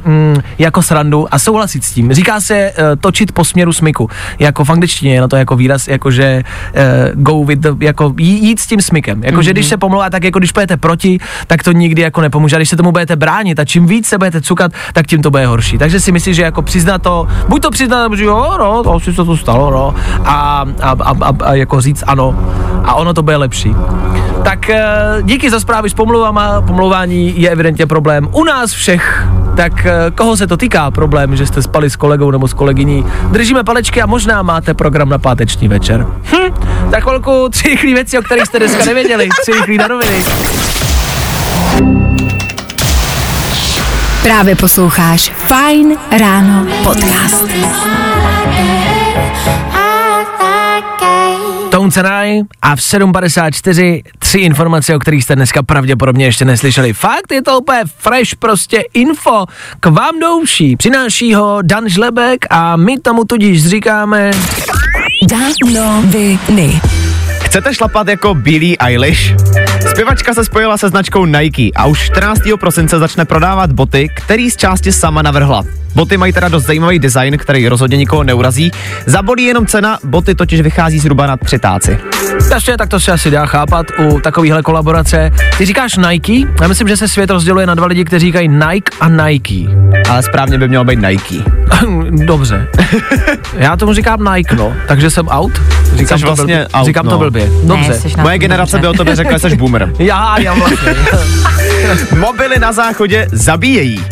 [0.05, 2.12] mm, jako srandu a souhlasit s tím.
[2.12, 4.11] Říká se točit po směru smyku.
[4.38, 6.43] Jako v angličtině je na to jako výraz, jako že
[7.14, 9.25] go with the, jako jí- jít s tím smykem.
[9.25, 12.57] Jako, že když se pomlouvá, tak jako když pojete proti, tak to nikdy jako nepomůže.
[12.57, 15.31] A když se tomu budete bránit a čím víc se budete cukat, tak tím to
[15.31, 15.79] bude horší.
[15.79, 19.12] Takže si myslím, že jako přiznat to, buď to přiznat, že jo, no, to asi
[19.14, 22.35] se to stalo, no, a, a, a, a, a jako říct ano,
[22.85, 23.74] a ono to bude lepší.
[24.44, 24.85] Tak eh,
[25.22, 29.26] díky za zprávy s pomluvama, pomlouvání je evidentně problém u nás všech.
[29.57, 33.07] Tak eh, koho se to týká problém, že jste spali s kolegou nebo s kolegyní?
[33.31, 36.07] Držíme palečky a možná máte program na páteční večer.
[36.33, 36.54] Hm,
[36.90, 39.28] za chvilku tři rychlé věci, o kterých jste dneska nevěděli.
[39.42, 40.67] Tři rychlé na.
[44.29, 47.45] Právě posloucháš Fine Ráno podcast.
[51.71, 56.93] Tones and I a v 7.54 tři informace, o kterých jste dneska pravděpodobně ještě neslyšeli.
[56.93, 59.47] Fakt je to úplně fresh prostě info
[59.81, 60.77] k vám do uší.
[60.77, 64.31] Přináší ho Dan Žlebek a my tomu tudíž říkáme
[65.29, 66.81] Danoviny.
[67.41, 69.35] Chcete šlapat jako Billie Eilish?
[69.99, 72.41] Zpěvačka se spojila se značkou Nike a už 14.
[72.61, 75.65] prosince začne prodávat boty, který z části sama navrhla.
[75.99, 78.71] Boty mají teda dost zajímavý design, který rozhodně nikoho neurazí.
[79.07, 81.99] Zabolí jenom cena, boty totiž vychází zhruba na tři táci.
[82.51, 85.31] Jasně, tak to se asi dá chápat u takovéhle kolaborace.
[85.59, 86.33] Ty říkáš Nike?
[86.61, 89.71] Já myslím, že se svět rozděluje na dva lidi, kteří říkají Nike a Nike.
[90.11, 91.35] Ale správně by mělo být Nike.
[92.11, 92.67] Dobře.
[93.55, 94.73] Já tomu říkám Nike, no.
[94.89, 95.53] Takže jsem out.
[95.95, 96.69] Říkám Jsi to vlastně blbě.
[96.81, 97.19] out, Říkám to no.
[97.19, 97.49] blbě.
[97.65, 98.01] Dobře.
[98.17, 98.81] na Moje generace dobře.
[98.81, 99.93] by o tobě řekla, že jsi boomer.
[99.99, 100.95] Já, já vlastně.
[102.19, 104.05] Mobily na záchodě zabíjejí.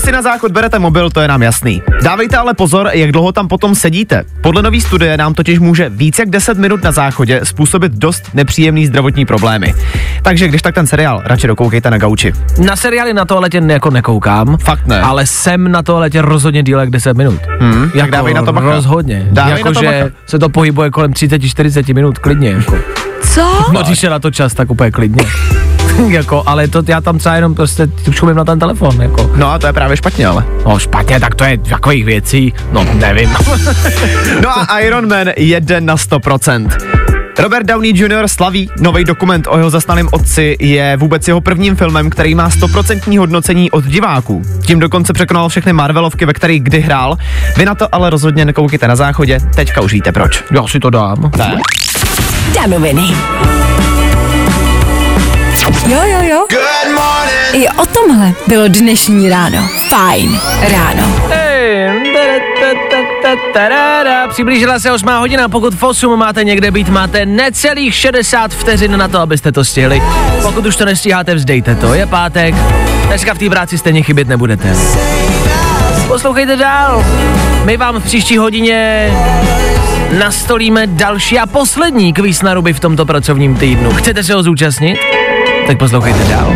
[0.00, 1.82] Že si na záchod berete mobil, to je nám jasný.
[2.02, 4.24] Dávejte ale pozor, jak dlouho tam potom sedíte.
[4.40, 8.86] Podle nový studie nám totiž může víc jak 10 minut na záchodě způsobit dost nepříjemný
[8.86, 9.74] zdravotní problémy.
[10.22, 12.32] Takže když tak ten seriál, radši dokoukejte na gauči.
[12.64, 14.56] Na seriály na toaletě jako nekoukám.
[14.56, 15.00] Fakt ne.
[15.00, 17.40] Ale jsem na toaletě rozhodně díl jak 10 minut.
[17.58, 18.70] Hmm, tak dávej na to bacha.
[18.70, 19.28] Rozhodně.
[19.30, 20.14] Dávej jako, na to že bacha.
[20.26, 22.50] se to pohybuje kolem 30-40 minut klidně.
[22.50, 22.78] Jako.
[23.22, 23.66] Co?
[23.72, 25.24] No, když je na to čas, tak úplně klidně.
[26.08, 29.30] jako, ale to já tam třeba jenom prostě čumím na ten telefon, jako.
[29.36, 30.44] No a to je právě špatně, ale.
[30.66, 33.30] No špatně, tak to je takových věcí, no nevím.
[34.42, 36.68] No a Iron Man jede na 100%.
[37.38, 38.28] Robert Downey Jr.
[38.28, 43.18] slaví nový dokument o jeho zasnalém otci je vůbec jeho prvním filmem, který má 100%
[43.18, 44.42] hodnocení od diváků.
[44.66, 47.16] Tím dokonce překonal všechny Marvelovky, ve kterých kdy hrál.
[47.56, 50.44] Vy na to ale rozhodně nekoukejte na záchodě, teďka už víte proč.
[50.54, 51.30] Já si to dám.
[51.38, 51.60] Ne.
[52.54, 53.14] Danoviny.
[55.88, 56.46] Jo, jo, jo.
[56.50, 57.64] Good morning.
[57.64, 59.68] I o tomhle bylo dnešní ráno.
[59.88, 60.40] Fajn
[60.72, 61.02] ráno.
[61.28, 61.50] Hey.
[64.28, 69.08] Přiblížila se 8 hodina, pokud v 8 máte někde být, máte necelých 60 vteřin na
[69.08, 70.02] to, abyste to stihli.
[70.42, 72.54] Pokud už to nestíháte, vzdejte to, je pátek,
[73.06, 74.76] dneska v té práci stejně chybět nebudete.
[76.08, 77.04] Poslouchejte dál,
[77.64, 79.10] my vám v příští hodině
[80.18, 83.92] nastolíme další a poslední kvíz na ruby v tomto pracovním týdnu.
[83.92, 84.98] Chcete se ho zúčastnit?
[85.70, 86.52] Tak poslouchejte dál.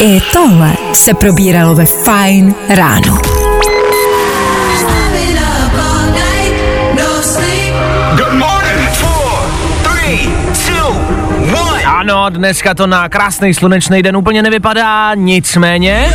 [0.00, 3.18] I tohle se probíralo ve Fajn ráno.
[11.86, 16.14] Ano, dneska to na krásný slunečný den úplně nevypadá, nicméně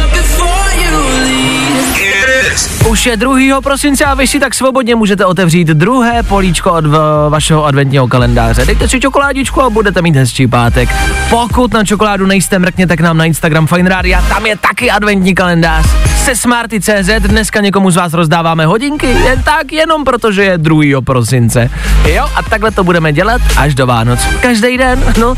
[2.60, 2.80] Is.
[2.90, 3.62] už je 2.
[3.62, 6.86] prosince a vy si tak svobodně můžete otevřít druhé políčko od
[7.30, 8.66] vašeho adventního kalendáře.
[8.66, 10.90] Dejte si čokoládičku a budete mít hezčí pátek.
[11.30, 15.36] Pokud na čokoládu nejste, mrkněte k nám na Instagram Fine Radio, tam je taky adventní
[15.36, 15.86] kalendář.
[16.24, 21.02] Se Smarty.cz dneska někomu z vás rozdáváme hodinky, jen tak, jenom protože je 2.
[21.02, 21.70] prosince.
[22.06, 24.20] Jo, a takhle to budeme dělat až do Vánoc.
[24.42, 25.36] Každý den, no,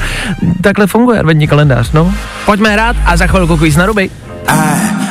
[0.61, 2.13] takhle funguje adventní kalendář, no.
[2.45, 4.09] Pojďme hrát a za chvilku kvíz na ruby.
[4.51, 5.10] Numb.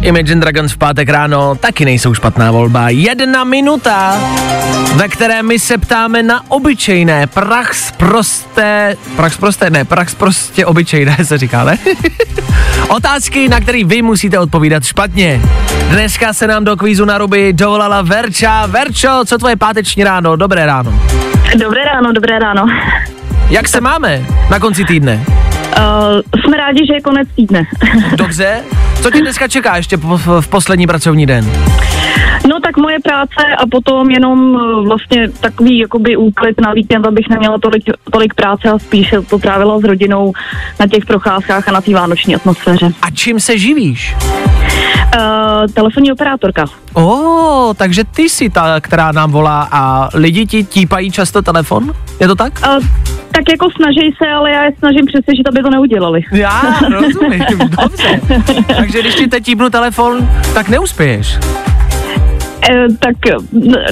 [0.00, 2.88] Imagine Dragons v pátek ráno taky nejsou špatná volba.
[2.88, 4.18] Jedna minuta,
[4.94, 11.16] ve které my se ptáme na obyčejné, prach prosté, prach prosté, ne, prach prostě obyčejné
[11.22, 11.78] se říká, ne?
[12.88, 15.40] Otázky, na které vy musíte odpovídat špatně.
[15.90, 18.66] Dneska se nám do kvízu na ruby dovolala Verča.
[18.66, 20.36] Verčo, co tvoje páteční ráno?
[20.36, 21.00] Dobré ráno.
[21.56, 22.66] Dobré ráno, dobré ráno.
[23.50, 25.24] Jak se máme na konci týdne?
[25.80, 27.62] Uh, jsme rádi, že je konec týdne.
[28.16, 28.62] Dobře.
[29.02, 31.50] Co tě dneska čeká ještě po, v poslední pracovní den?
[32.48, 37.28] No tak moje práce a potom jenom uh, vlastně takový jakoby úklid na víkend, abych
[37.28, 40.32] neměla tolik, tolik práce a spíš to trávila s rodinou
[40.80, 42.92] na těch procházkách a na té vánoční atmosféře.
[43.02, 44.14] A čím se živíš?
[45.16, 46.64] Uh, telefonní operátorka.
[46.92, 51.92] O, oh, takže ty jsi ta, která nám volá a lidi ti típají často telefon?
[52.20, 52.60] Je to tak?
[52.66, 52.84] Uh,
[53.32, 56.20] tak jako snaží se, ale já je snažím přesvědčit, aby to neudělali.
[56.32, 57.44] Já rozumím,
[57.82, 58.20] dobře.
[58.76, 61.38] Takže když ti teď típnu telefon, tak neuspěješ.
[62.68, 63.16] Eh, tak,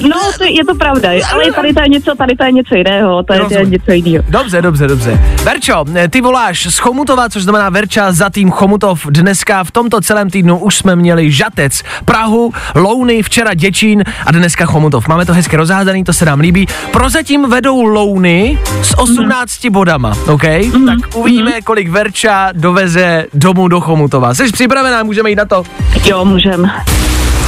[0.01, 3.23] no, to, je to pravda, ale tady to je něco, tady to je něco jiného,
[3.23, 4.25] to je, to je něco jiného.
[4.29, 5.19] Dobře, dobře, dobře.
[5.43, 9.05] Verčo, ty voláš z Chomutova, což znamená Verča za tým Chomutov.
[9.09, 14.65] Dneska v tomto celém týdnu už jsme měli Žatec, Prahu, Louny, včera Děčín a dneska
[14.65, 15.07] Chomutov.
[15.07, 16.67] Máme to hezky rozhádaný, to se nám líbí.
[16.91, 19.71] Prozatím vedou Louny s 18 mm.
[19.71, 20.43] bodama, OK?
[20.73, 20.85] Mm.
[20.85, 21.61] Tak uvidíme, mm.
[21.63, 24.33] kolik Verča doveze domů do Chomutova.
[24.33, 25.63] Jsi připravená, můžeme jít na to?
[26.05, 26.69] Jo, můžeme.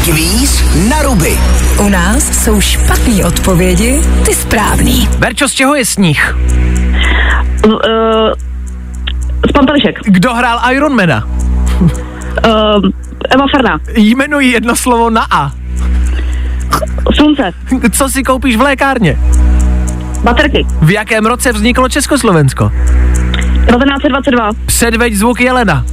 [0.06, 1.38] Kvíz na ruby.
[1.80, 5.10] U nás jsou špatné odpovědi, ty správný.
[5.18, 6.36] Verčo, z čeho je sníh?
[7.66, 7.74] Uh,
[9.50, 10.00] z Pampelišek.
[10.06, 11.26] Kdo hrál Ironmana?
[11.26, 11.90] Uh,
[13.30, 13.80] Eva Farná.
[13.96, 15.52] Jmenuji jedno slovo na A.
[17.16, 17.52] Slunce.
[17.92, 19.18] Co si koupíš v lékárně?
[20.24, 20.66] Baterky.
[20.82, 22.72] V jakém roce vzniklo Československo?
[23.66, 24.50] 1922.
[24.66, 25.86] Předveď zvuk Jelena.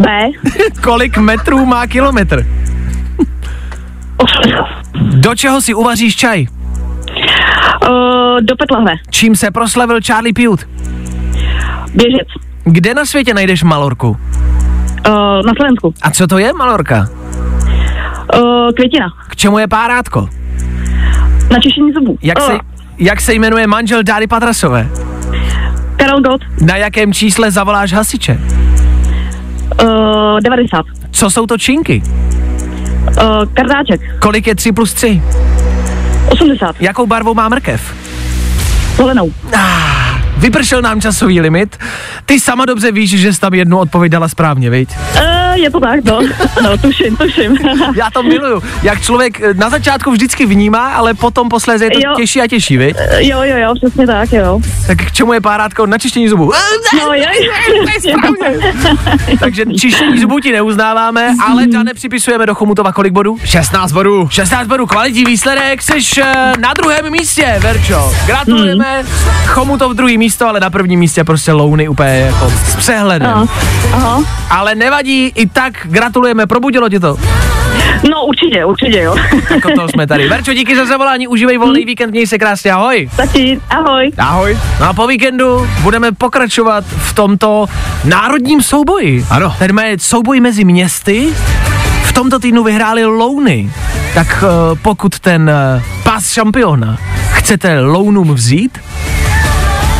[0.00, 0.28] B.
[0.82, 2.46] Kolik metrů má kilometr?
[4.96, 6.46] Do čeho si uvaříš čaj?
[6.46, 8.92] Uh, do petlahve.
[9.10, 10.64] Čím se proslavil Charlie Pute?
[11.94, 12.28] Běžec.
[12.64, 14.08] Kde na světě najdeš Malorku?
[14.08, 14.16] Uh,
[15.46, 15.94] na Slovensku.
[16.02, 17.08] A co to je Malorka?
[18.36, 19.06] Uh, květina.
[19.28, 20.28] K čemu je párátko?
[21.50, 22.18] Na čištění zubů.
[22.22, 22.58] Jak, se,
[22.98, 24.88] jak se jmenuje manžel Dáry Patrasové?
[25.96, 26.40] Karel Gott.
[26.66, 28.40] Na jakém čísle zavoláš hasiče?
[29.82, 30.84] Uh, 90.
[31.10, 32.02] Co jsou to činky?
[32.02, 34.00] Uh, kardáček.
[34.20, 35.22] Kolik je 3 plus 3?
[36.30, 36.76] 80.
[36.80, 37.94] Jakou barvu má mrkev?
[38.96, 39.32] Zelenou.
[39.56, 41.76] Ah, vypršel nám časový limit.
[42.26, 44.88] Ty sama dobře víš, že jsi tam jednu odpověď dala správně, viď?
[45.16, 46.20] Uh, je to tak, no.
[46.62, 47.58] No, tuším, tuším.
[47.96, 48.62] Já to miluju.
[48.82, 52.14] Jak člověk eh, na začátku vždycky vnímá, ale potom posléze je to Jo.
[52.16, 52.96] těžší a těžší, viď?
[52.96, 54.60] Uh, jo, jo, jo, přesně tak, jo.
[54.86, 55.86] Tak k čemu je párátko?
[55.86, 56.52] Na čištění zubů.
[56.98, 57.22] No, jo,
[58.04, 58.16] jo.
[59.40, 63.36] Takže čištění zubů ti neuznáváme, ale Dane připisujeme do Chomutova kolik bodů?
[63.44, 64.28] 16 bodů.
[64.28, 66.20] 16 bodů, kvalitní výsledek, jsi
[66.60, 68.12] na druhém místě, Verčo.
[68.26, 69.02] Gratulujeme.
[69.46, 73.30] Chomutov druhý místo, ale na prvním místě prostě Louny úplně jako s přehledem.
[73.30, 73.46] Aha.
[73.92, 74.22] Aha.
[74.50, 77.16] Ale nevadí, i tak gratulujeme, probudilo tě to.
[78.10, 79.16] No, určitě, určitě, jo.
[79.50, 80.28] Jako to jsme tady.
[80.28, 83.10] Verčo, díky za zavolání, užívej volný víkend, měj se krásně, ahoj.
[83.16, 84.12] Taky, ahoj.
[84.18, 84.58] Ahoj.
[84.80, 87.66] No a po víkendu budeme pokračovat v tomto
[88.04, 89.26] národním souboji.
[89.30, 89.54] Ano.
[89.58, 91.28] Tady máme souboj mezi městy.
[92.04, 93.72] V tomto týdnu vyhráli Louny.
[94.14, 96.98] Tak uh, pokud ten uh, pás šampiona
[97.32, 98.78] chcete Lounům vzít,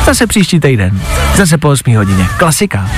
[0.04, 1.00] zase příští týden.
[1.36, 2.26] Zase po 8 hodině.
[2.38, 2.90] Klasika.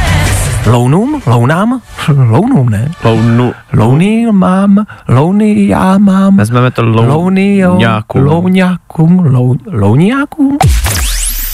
[0.67, 1.23] Lounům?
[1.27, 1.81] Lounám?
[2.09, 2.91] Lounům, ne?
[3.05, 3.53] Lounu.
[3.73, 6.37] Louny mám, louny já mám.
[6.37, 7.07] Vezmeme to lou...
[7.07, 7.77] Louny, jo.
[7.77, 8.25] Ňákům.
[8.27, 9.19] Louňákům.
[9.19, 10.59] Lou, louňákům?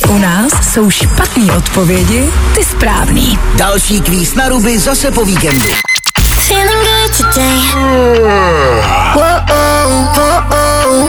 [0.08, 3.38] U nás jsou špatné odpovědi, ty správný.
[3.56, 5.66] Další kvíz na ruby zase po víkendu.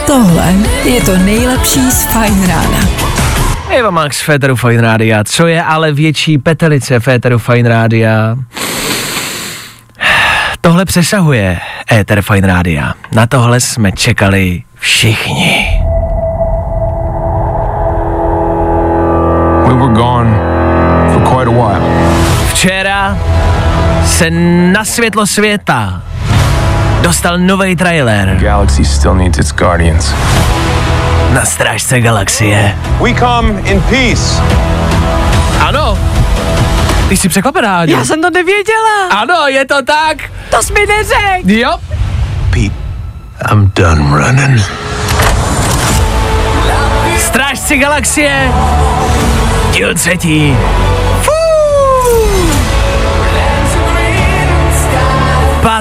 [0.06, 3.19] Tohle je to nejlepší z Fajn rána.
[3.70, 5.24] Eva Max Féteru Fine Rádia.
[5.24, 8.36] Co je ale větší petelice Féteru Fine Rádia?
[10.60, 11.58] Tohle přesahuje
[11.92, 12.94] Éter Fine Rádia.
[13.12, 15.66] Na tohle jsme čekali všichni.
[19.66, 20.30] We were gone
[21.12, 21.80] for quite a while.
[22.50, 23.18] Včera
[24.06, 24.30] se
[24.72, 26.02] na světlo světa
[27.02, 30.14] dostal nový trailer Galaxy still needs its guardians.
[31.34, 32.76] Na Strážce galaxie.
[33.00, 34.42] We come in peace.
[35.60, 35.98] Ano,
[37.08, 37.84] ty jsi překvapená.
[37.84, 39.08] Já jsem to nevěděla.
[39.10, 40.16] Ano, je to tak.
[40.50, 41.50] To jsi mi neřekl.
[41.50, 41.78] Jo,
[42.50, 42.74] Pete,
[43.52, 44.62] I'm done running.
[47.18, 48.52] Strážci galaxie,
[49.72, 50.56] díl třetí.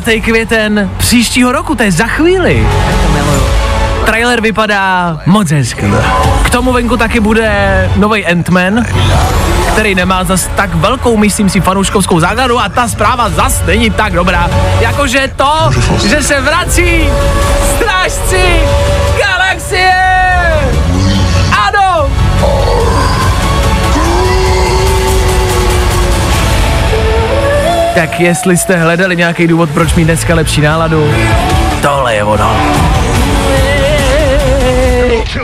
[0.06, 0.22] 5.
[0.22, 2.68] květen příštího roku, to je za chvíli.
[4.10, 5.86] Trailer vypadá moc hezky.
[6.44, 8.86] K tomu venku taky bude nový Ant-Man,
[9.72, 14.14] který nemá zas tak velkou, myslím si, fanouškovskou základu a ta zpráva zas není tak
[14.14, 14.50] dobrá.
[14.80, 15.72] Jakože to,
[16.08, 17.10] že se vrací
[17.76, 18.60] strážci
[19.18, 19.94] galaxie!
[21.68, 22.10] Ano!
[27.96, 31.14] Tak jestli jste hledali nějaký důvod, proč mít dneska lepší náladu,
[31.82, 32.56] tohle je ono.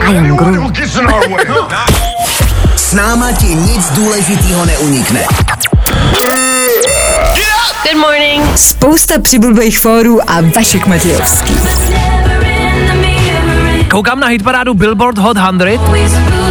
[2.75, 5.25] S náma ti nic důležitýho neunikne.
[7.83, 8.57] Good morning.
[8.57, 11.53] Spousta přibulbých fórů a Vašek Matějovský.
[13.91, 16.44] Koukám na hitparádu Billboard Hot 100.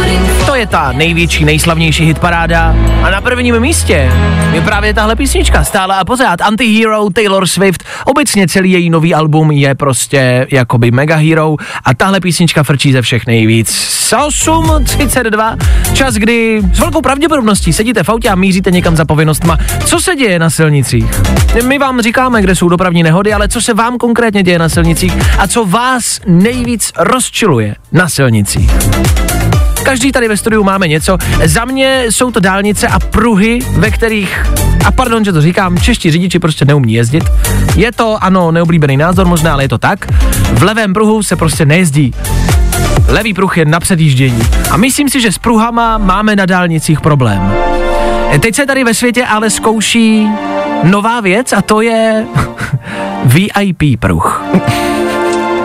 [0.45, 2.75] To je ta největší, nejslavnější hitparáda.
[3.03, 4.11] A na prvním místě
[4.53, 5.63] je právě tahle písnička.
[5.63, 6.41] Stále a pořád.
[6.41, 7.83] Antihero, Taylor Swift.
[8.05, 11.55] Obecně celý její nový album je prostě jakoby mega hero.
[11.85, 13.95] A tahle písnička frčí ze všech nejvíc.
[14.13, 15.57] 8.32.
[15.93, 19.57] Čas, kdy s velkou pravděpodobností sedíte v autě a míříte někam za povinnostma.
[19.85, 21.21] Co se děje na silnicích?
[21.67, 25.13] My vám říkáme, kde jsou dopravní nehody, ale co se vám konkrétně děje na silnicích
[25.39, 28.71] a co vás nejvíc rozčiluje na silnicích?
[29.85, 31.17] Každý tady ve studiu máme něco.
[31.43, 34.45] Za mě jsou to dálnice a pruhy, ve kterých,
[34.85, 37.23] a pardon, že to říkám, čeští řidiči prostě neumí jezdit.
[37.75, 40.05] Je to, ano, neoblíbený názor možná, ale je to tak.
[40.53, 42.13] V levém pruhu se prostě nejezdí.
[43.07, 44.39] Levý pruh je na předjíždění.
[44.71, 47.53] A myslím si, že s pruhama máme na dálnicích problém.
[48.39, 50.27] Teď se tady ve světě ale zkouší
[50.83, 52.25] nová věc a to je
[53.25, 54.43] VIP pruh.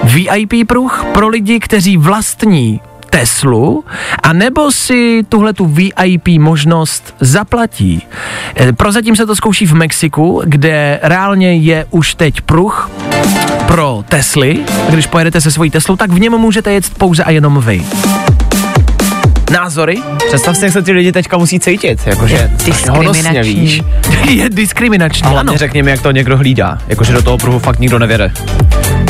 [0.04, 2.80] VIP pruh pro lidi, kteří vlastní
[3.10, 3.84] Teslu,
[4.22, 8.02] a nebo si tuhle tu VIP možnost zaplatí.
[8.60, 12.90] E, Prozatím se to zkouší v Mexiku, kde reálně je už teď pruh
[13.66, 14.58] pro Tesly.
[14.88, 17.82] Když pojedete se svojí Teslou, tak v něm můžete jet pouze a jenom vy.
[19.50, 20.02] Názory?
[20.28, 22.50] Představ si, jak se ty lidi teďka musí cítit, jakože
[22.90, 23.82] honosně, víš.
[24.28, 25.56] je diskriminační, A ano.
[25.56, 28.32] řekněme, jak to někdo hlídá, jakože do toho pruhu fakt nikdo nevěde.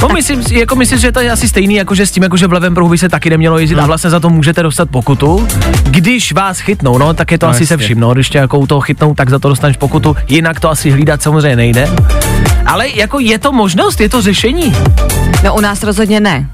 [0.03, 2.46] No myslím, jako myslím, že to je asi stejný, jako že s tím, jako že
[2.46, 3.84] v levém pruhu by se taky nemělo jezdit Hmm.
[3.84, 5.46] a vlastně za to můžete dostat pokutu.
[5.82, 7.84] Když vás chytnou, no, tak je to No, asi se jasně.
[7.84, 10.70] vším, no, když tě jako u toho chytnou, tak za to dostaneš pokutu, jinak to
[10.70, 11.88] asi hlídat samozřejmě nejde.
[12.66, 14.72] Ale jako je to možnost, je to řešení.
[15.44, 16.48] No u nás rozhodně ne.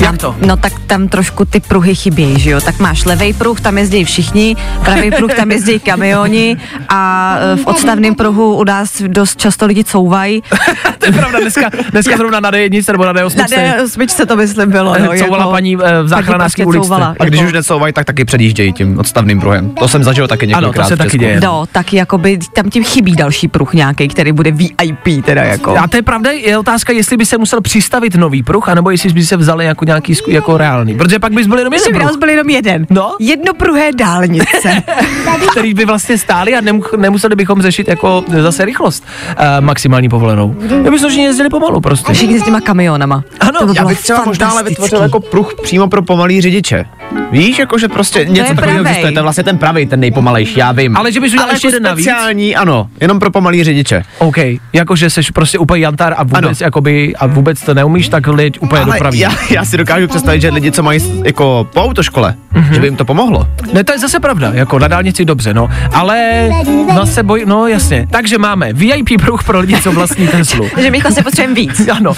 [0.00, 0.36] Jak to?
[0.46, 2.60] No tak tam trošku ty pruhy chybějí, že jo?
[2.60, 6.56] Tak máš levý pruh, tam jezdí všichni, pravý pruh, tam jezdí kamioni
[6.88, 10.42] a e, v odstavném pruhu u nás dost často lidi couvají.
[10.98, 14.70] To je pravda, dneska, dneska zrovna na D1 nebo na D8 Na D8 to myslím
[14.70, 15.10] bylo, no.
[15.18, 16.82] couvala paní eh, v záchranářské uličce.
[16.82, 19.70] couvala, A když jako- už necouvají, tak taky předjíždějí tím odstavným pruhem.
[19.70, 20.82] To jsem zažil taky Ano, několikrát.
[20.84, 21.40] to se taky děje.
[21.42, 25.76] No, tak jakoby tam tím chybí další pruh nějaký, který bude VIP teda jako.
[25.78, 29.12] A to je pravda, je otázka, jestli by se musel přistavit nový pruh, anebo jestli
[29.12, 30.94] by se vzali jako nějaký zku- jako reálný.
[30.94, 32.86] Protože pak bys byl jenom jeden by nás pruh, byl jenom jeden.
[32.90, 33.16] No.
[33.20, 34.82] Jednopruhé dálnice.
[35.50, 40.54] který by vlastně stáli a nemu- nemuseli bychom řešit jako zase rychlost uh, maximální povolenou.
[40.84, 42.12] Já myslím, že jezdili pomalu prostě.
[42.12, 43.24] Všichni s těma kamionama.
[43.40, 46.84] Ano, to by Já bych třeba možná ale vytvořil jako pruh přímo pro pomalý řidiče.
[47.30, 50.72] Víš, jakože prostě něco je takového existuje, to je vlastně ten pravý, ten nejpomalejší, já
[50.72, 50.96] vím.
[50.96, 52.04] Ale že bys udělal ale ještě jako jeden navíc?
[52.04, 54.02] speciální, ano, jenom pro pomalý řidiče.
[54.18, 54.36] OK,
[54.72, 56.50] jakože jsi prostě úplně jantar a vůbec, Ano.
[56.60, 59.18] jakoby, a vůbec to neumíš, tak lidi úplně Ale dopraví.
[59.18, 62.74] já, já, si dokážu představit, že lidi, co mají jako po autoškole, Mhm.
[62.74, 63.48] že by jim to pomohlo.
[63.72, 65.68] Ne, to je zase pravda, jako na dálnici dobře, no.
[65.92, 66.48] Ale
[66.94, 68.06] no se boj, no jasně.
[68.10, 70.68] Takže máme VIP pruh pro lidi, co vlastní Teslu.
[70.74, 71.88] Takže my vlastně potřebujeme víc.
[71.96, 72.12] Ano.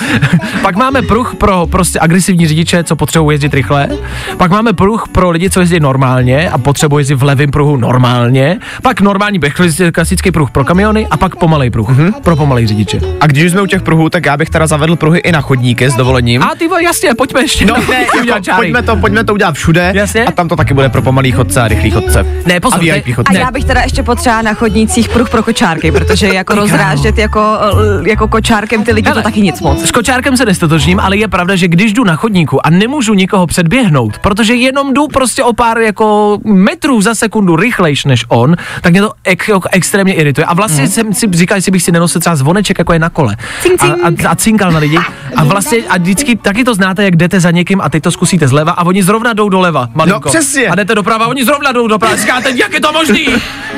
[0.63, 3.89] Pak máme pruh pro prostě agresivní řidiče, co potřebují jezdit rychle.
[4.37, 8.59] Pak máme pruh pro lidi, co jezdí normálně a potřebují jezdit v levém pruhu normálně.
[8.83, 12.13] Pak normální běh- klasický pruh pro kamiony a pak pomalej pruh Mhm.
[12.23, 13.01] pro pomalej řidiče.
[13.21, 15.41] A když už jsme u těch pruhů, tak já bych teda zavedl pruhy i na
[15.41, 16.43] chodníky s dovolením.
[16.43, 17.67] A ty jasně, pojďme ještě.
[17.67, 18.57] No ne, jako, čáry.
[18.57, 20.25] pojďme, to, pojďme to udělat všude Jasně.
[20.25, 22.27] a tam to taky bude pro pomalý chodce a rychlý chodce.
[22.47, 23.37] Ne, pozor, a to- chodce.
[23.37, 27.57] A já bych teda ještě potřeba na chodnících pruh pro kočárky, protože jako rozrážet jako,
[27.61, 29.23] l- jako kočárkem ty lidi Hele.
[29.23, 29.83] to taky nic moc.
[29.85, 33.47] S kočárkem se nestotožním, ale je pravda, že když jdu na chodníku a nemůžu nikoho
[33.47, 38.93] předběhnout, protože jenom jdu prostě o pár jako metrů za sekundu rychlejš než on, tak
[38.93, 40.45] mě to ek, jako extrémně irituje.
[40.45, 43.37] A vlastně jsem si říkal, jestli bych si nenosil třeba zvoneček, jako je na kole.
[43.63, 43.93] Cink, cink.
[44.25, 44.99] A, a, a cinkal na lidi.
[45.37, 48.49] A vlastně a vždycky taky to znáte, jak jdete za někým a teď to zkusíte
[48.49, 49.89] zleva a oni zrovna jdou doleva.
[49.95, 50.21] Malinko.
[50.25, 50.69] No, přesně.
[50.69, 52.17] A jdete doprava a oni zrovna jdou doprava.
[52.17, 53.27] Říkáte, jak je to možný?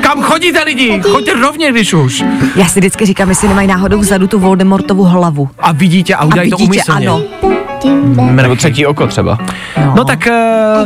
[0.01, 1.01] Kam chodíte lidi?
[1.01, 2.23] Choďte rovně, když už.
[2.55, 5.49] Já si vždycky říkám, jestli nemají náhodou vzadu tu Voldemortovu hlavu.
[5.59, 7.07] A vidíte a udělají to vidíte, umyslně.
[7.07, 7.54] ano.
[8.31, 9.37] Nebo třetí oko třeba.
[9.95, 10.27] No tak,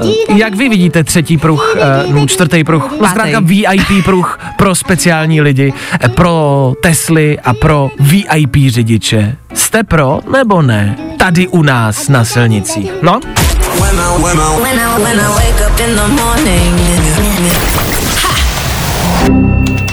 [0.01, 1.75] uh, jak vy vidíte třetí pruh,
[2.07, 3.11] uh, no, čtvrtý pruh, Pátý.
[3.11, 9.35] zkrátka VIP pruh pro speciální lidi, eh, pro Tesly a pro VIP řidiče.
[9.53, 10.95] Jste pro nebo ne?
[11.17, 12.91] Tady u nás na silnicích.
[13.01, 13.19] No,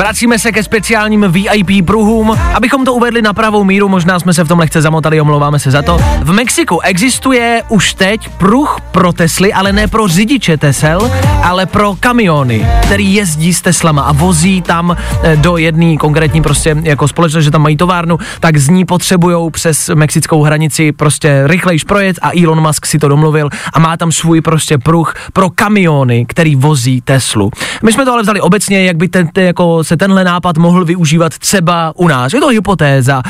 [0.00, 2.38] Vracíme se ke speciálním VIP pruhům.
[2.54, 5.70] Abychom to uvedli na pravou míru, možná jsme se v tom lehce zamotali, omlouváme se
[5.70, 5.98] za to.
[6.20, 11.10] V Mexiku existuje už teď pruh pro Tesly, ale ne pro řidiče Tesel,
[11.42, 16.76] ale pro kamiony, který jezdí s Teslama a vozí tam eh, do jedné konkrétní prostě
[16.82, 21.84] jako společnost, že tam mají továrnu, tak z ní potřebují přes mexickou hranici prostě rychlejš
[21.84, 26.26] projet a Elon Musk si to domluvil a má tam svůj prostě pruh pro kamiony,
[26.28, 27.50] který vozí Teslu.
[27.82, 31.38] My jsme to ale vzali obecně, jak by ten, jako se tenhle nápad mohl využívat
[31.38, 32.32] třeba u nás.
[32.32, 33.22] Je to hypotéza,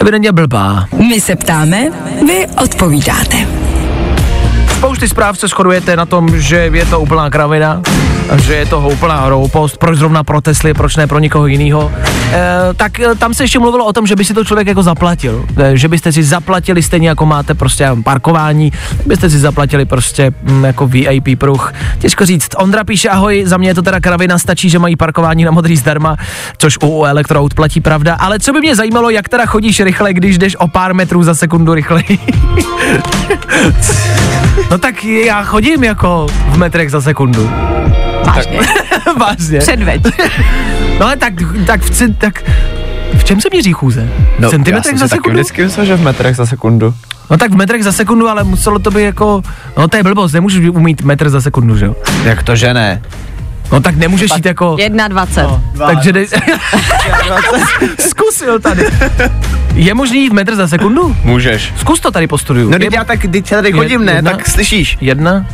[0.00, 0.86] evidentně blbá.
[1.08, 1.90] My se ptáme,
[2.26, 3.36] vy odpovídáte.
[5.00, 7.82] Spousty zpráv se shodujete na tom, že je to úplná kravina,
[8.36, 11.92] že je to úplná hroupost, proč zrovna pro Tesly, proč ne pro někoho jiného.
[12.32, 14.82] E, tak e, tam se ještě mluvilo o tom, že by si to člověk jako
[14.82, 18.72] zaplatil, e, že byste si zaplatili stejně jako máte prostě parkování,
[19.06, 21.72] byste si zaplatili prostě mm, jako VIP pruh.
[21.98, 22.48] Těžko říct.
[22.56, 25.76] Ondra píše, ahoj, za mě je to teda kravina, stačí, že mají parkování na modrý
[25.76, 26.16] zdarma,
[26.58, 30.38] což u elektroaut platí pravda, ale co by mě zajímalo, jak teda chodíš rychle, když
[30.38, 32.18] jdeš o pár metrů za sekundu rychleji.
[34.70, 37.50] No tak já chodím jako v metrech za sekundu.
[38.26, 38.58] Vážně.
[39.18, 39.58] Vážně.
[39.58, 40.02] Předveď.
[41.00, 41.32] No ale tak,
[41.66, 42.44] tak, v, tak
[43.14, 44.08] v čem se měří chůze?
[44.38, 45.38] v já centimetrech jsem za sekundu?
[45.38, 46.94] vždycky myslel, že v metrech za sekundu.
[47.30, 49.42] No tak v metrech za sekundu, ale muselo to být jako,
[49.78, 51.96] no to je blbost, nemůžeš umít metr za sekundu, že jo?
[52.24, 53.02] Jak to, že ne?
[53.72, 55.42] No tak nemůžeš jít jako, 1,20.
[55.46, 56.26] no, takže dej,
[57.98, 58.86] zkusil tady.
[59.74, 61.16] Je možný jít metr za sekundu?
[61.24, 61.72] Můžeš.
[61.76, 62.70] Zkus to tady po studiu.
[62.70, 64.98] No teď já tak, teď já tady chodím, ne, jedna- tak slyšíš.
[65.00, 65.46] Jedna,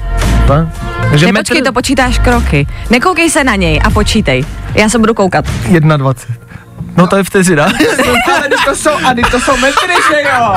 [0.46, 0.66] dva,
[1.10, 2.66] takže Ne, počkej, to počítáš kroky.
[2.90, 4.44] Nekoukej se na něj a počítej.
[4.74, 5.44] Já se budu koukat.
[5.68, 6.30] jedna dvacet.
[6.96, 7.64] No to je vteřina.
[8.36, 10.54] Ale to jsou, a to jsou metry, že jo?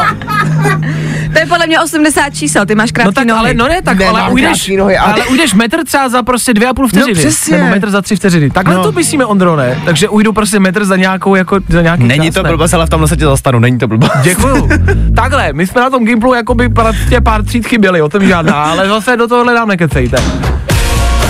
[1.34, 3.40] To je podle mě 80 čísel, ty máš krátké No tak nohy.
[3.40, 6.24] ale, no ne, tak Nemám ale ujdeš, krátký nohy, ale- ale ujdeš metr třeba za
[6.24, 7.14] prostě dvě a půl vteřiny.
[7.14, 7.58] přesně.
[7.58, 8.50] Nebo metr za tři vteřiny.
[8.50, 8.84] Takhle No.
[8.84, 9.82] to myslíme, Ondro, ne?
[9.86, 12.50] Takže ujdu prostě metr za nějakou, jako za nějaký Není čas, to ne?
[12.50, 14.12] blbost, ale v tomhle se tě zastanu, není to blbost.
[14.24, 14.70] Děkuju.
[15.16, 18.54] Takhle, my jsme na tom Gimplu jako by prostě pár tříd chyběli, o tom žádná,
[18.64, 20.18] ale zase do tohohle nám nekecejte.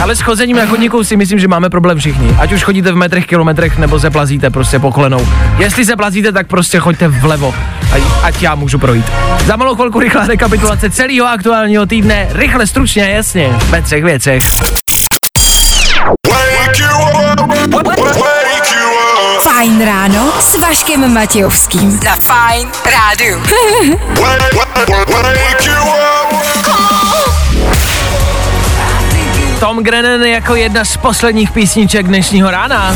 [0.02, 2.36] Ale s chozením na chodníku si myslím, že máme problém všichni.
[2.40, 5.28] Ať už chodíte v metrech, kilometrech, nebo se plazíte prostě po kolenou.
[5.58, 7.56] Jestli se plazíte, tak prostě choďte vlevo,
[7.94, 9.06] ať, ať já můžu projít.
[9.46, 14.44] Za malou chvilku rychlá rekapitulace celého aktuálního týdne, rychle, stručně, jasně, ve třech věcech.
[19.42, 22.00] Fajn ráno s Vaškem Matějovským.
[22.06, 23.42] Na Fajn Rádiu.
[29.60, 32.96] Tom Grennan jako jedna z posledních písniček dnešního rána.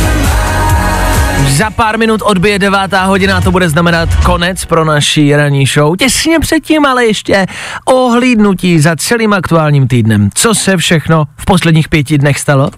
[1.49, 5.95] Za pár minut odbije devátá hodina, to bude znamenat konec pro naší ranní show.
[5.95, 7.45] Těsně předtím ale ještě
[7.86, 10.30] ohlídnutí za celým aktuálním týdnem.
[10.34, 12.70] Co se všechno v posledních pěti dnech stalo?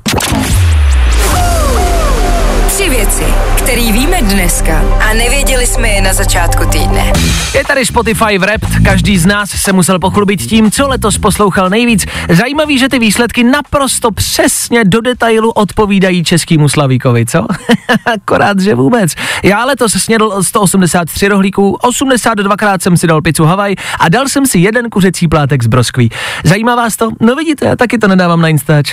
[2.67, 3.23] Tři věci,
[3.65, 7.13] které víme dneska a nevěděli jsme je na začátku týdne.
[7.53, 12.05] Je tady Spotify Wrapped, každý z nás se musel pochlubit tím, co letos poslouchal nejvíc.
[12.29, 17.45] Zajímavý, že ty výsledky naprosto přesně do detailu odpovídají českýmu Slavíkovi, co?
[18.05, 19.11] Akorát, že vůbec.
[19.43, 24.59] Já letos snědl 183 rohlíků, 82krát jsem si dal pizzu Havaj a dal jsem si
[24.59, 26.09] jeden kuřecí plátek z broskví.
[26.43, 27.09] Zajímá vás to?
[27.21, 28.91] No vidíte, já taky to nedávám na Instač.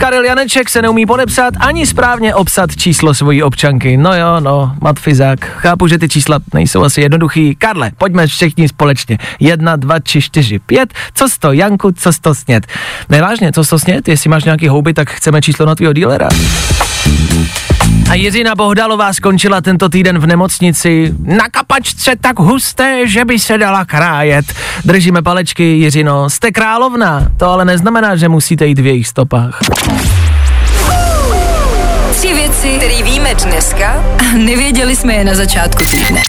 [0.00, 3.96] Karel Janeček se neumí podepsat ani správně obsat číslo svojí občanky.
[3.96, 5.40] No jo, no, matfizák.
[5.40, 7.54] Chápu, že ty čísla nejsou asi jednoduchý.
[7.54, 9.18] Karle, pojďme všichni společně.
[9.40, 10.94] Jedna, dva, tři, čtyři, pět.
[11.14, 12.66] Co sto Janku, co sto snět?
[13.08, 14.08] Nevážně, co sto snět?
[14.08, 16.28] Jestli máš nějaký houby, tak chceme číslo na tvýho dílera.
[18.10, 23.58] A Jiřina Bohdalová skončila tento týden v nemocnici na kapačce tak husté, že by se
[23.58, 24.44] dala krájet.
[24.84, 29.58] Držíme palečky, Jiřino, jste královna, to ale neznamená, že musíte jít v jejich stopách.
[32.12, 36.22] Tři věci, které víme dneska a nevěděli jsme je na začátku týdne.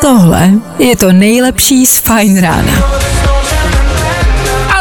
[0.00, 2.72] Tohle je to nejlepší z Fajn rána.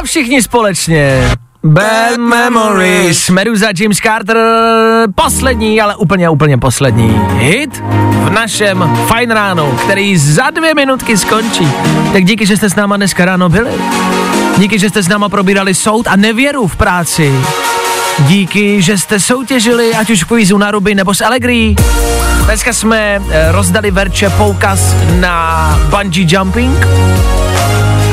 [0.07, 1.31] Všichni společně
[1.63, 4.37] Bad Memories, Meduza James Carter,
[5.15, 11.67] poslední, ale úplně, úplně poslední hit v našem Fine ráno, který za dvě minutky skončí.
[12.13, 13.71] Tak díky, že jste s náma dneska ráno byli.
[14.57, 17.33] Díky, že jste s náma probírali soud a nevěru v práci.
[18.19, 21.75] Díky, že jste soutěžili, ať už v kvízu na ruby nebo s Allegri.
[22.45, 26.87] Dneska jsme eh, rozdali Verče poukaz na bungee jumping.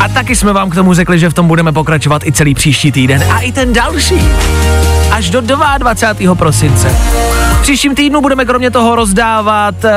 [0.04, 2.92] A taky jsme vám k tomu řekli, že v tom budeme pokračovat i celý příští
[2.92, 3.24] týden.
[3.32, 4.20] A i ten další.
[5.10, 6.34] Až do 22.
[6.34, 6.96] prosince.
[7.64, 9.90] Příštím týdnu budeme kromě toho rozdávat uh,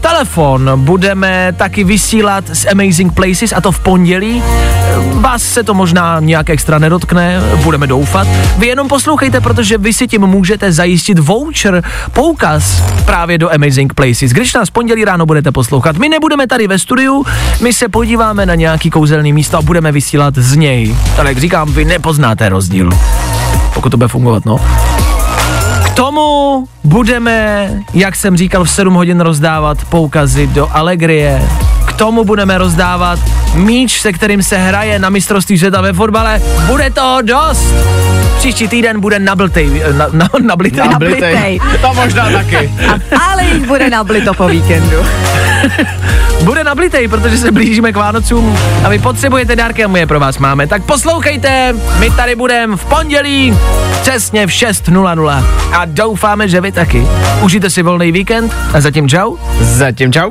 [0.00, 0.70] telefon.
[0.76, 4.42] Budeme taky vysílat z Amazing Places a to v pondělí.
[4.42, 8.28] Eh, Vás se to možná nějak extra nedotkne, budeme doufat.
[8.58, 14.30] Vy jenom poslouchejte, protože vy si tím můžete zajistit voucher, poukaz právě do Amazing Places.
[14.30, 17.24] Když nás pondělí ráno budete poslouchat, my nebudeme tady ve studiu,
[17.60, 20.96] my se podíváme na nějaký kouzelný místo a budeme vysílat z něj.
[21.18, 22.90] Ale jak říkám, vy nepoznáte rozdíl.
[23.74, 24.58] Pokud to bude fungovat, no.
[25.98, 31.42] Tomu budeme, jak jsem říkal, v 7 hodin rozdávat poukazy do Allegrie.
[31.98, 33.18] Tomu budeme rozdávat
[33.54, 36.42] míč, se kterým se hraje na mistrovství světa ve fotbale.
[36.66, 37.74] Bude toho dost.
[38.38, 40.88] Příští týden bude nablitej, na, na, nablitej.
[40.88, 41.60] Nablitej.
[41.80, 42.70] To možná taky.
[43.28, 44.96] Ale jich bude nablito po víkendu.
[46.42, 50.20] Bude nablitej, protože se blížíme k Vánocům a vy potřebujete dárky a my je pro
[50.20, 50.66] vás máme.
[50.66, 53.58] Tak poslouchejte, my tady budeme v pondělí
[54.02, 57.06] přesně v 6.00 a doufáme, že vy taky.
[57.40, 59.36] Užijte si volný víkend a zatím čau.
[59.60, 60.30] Zatím čau.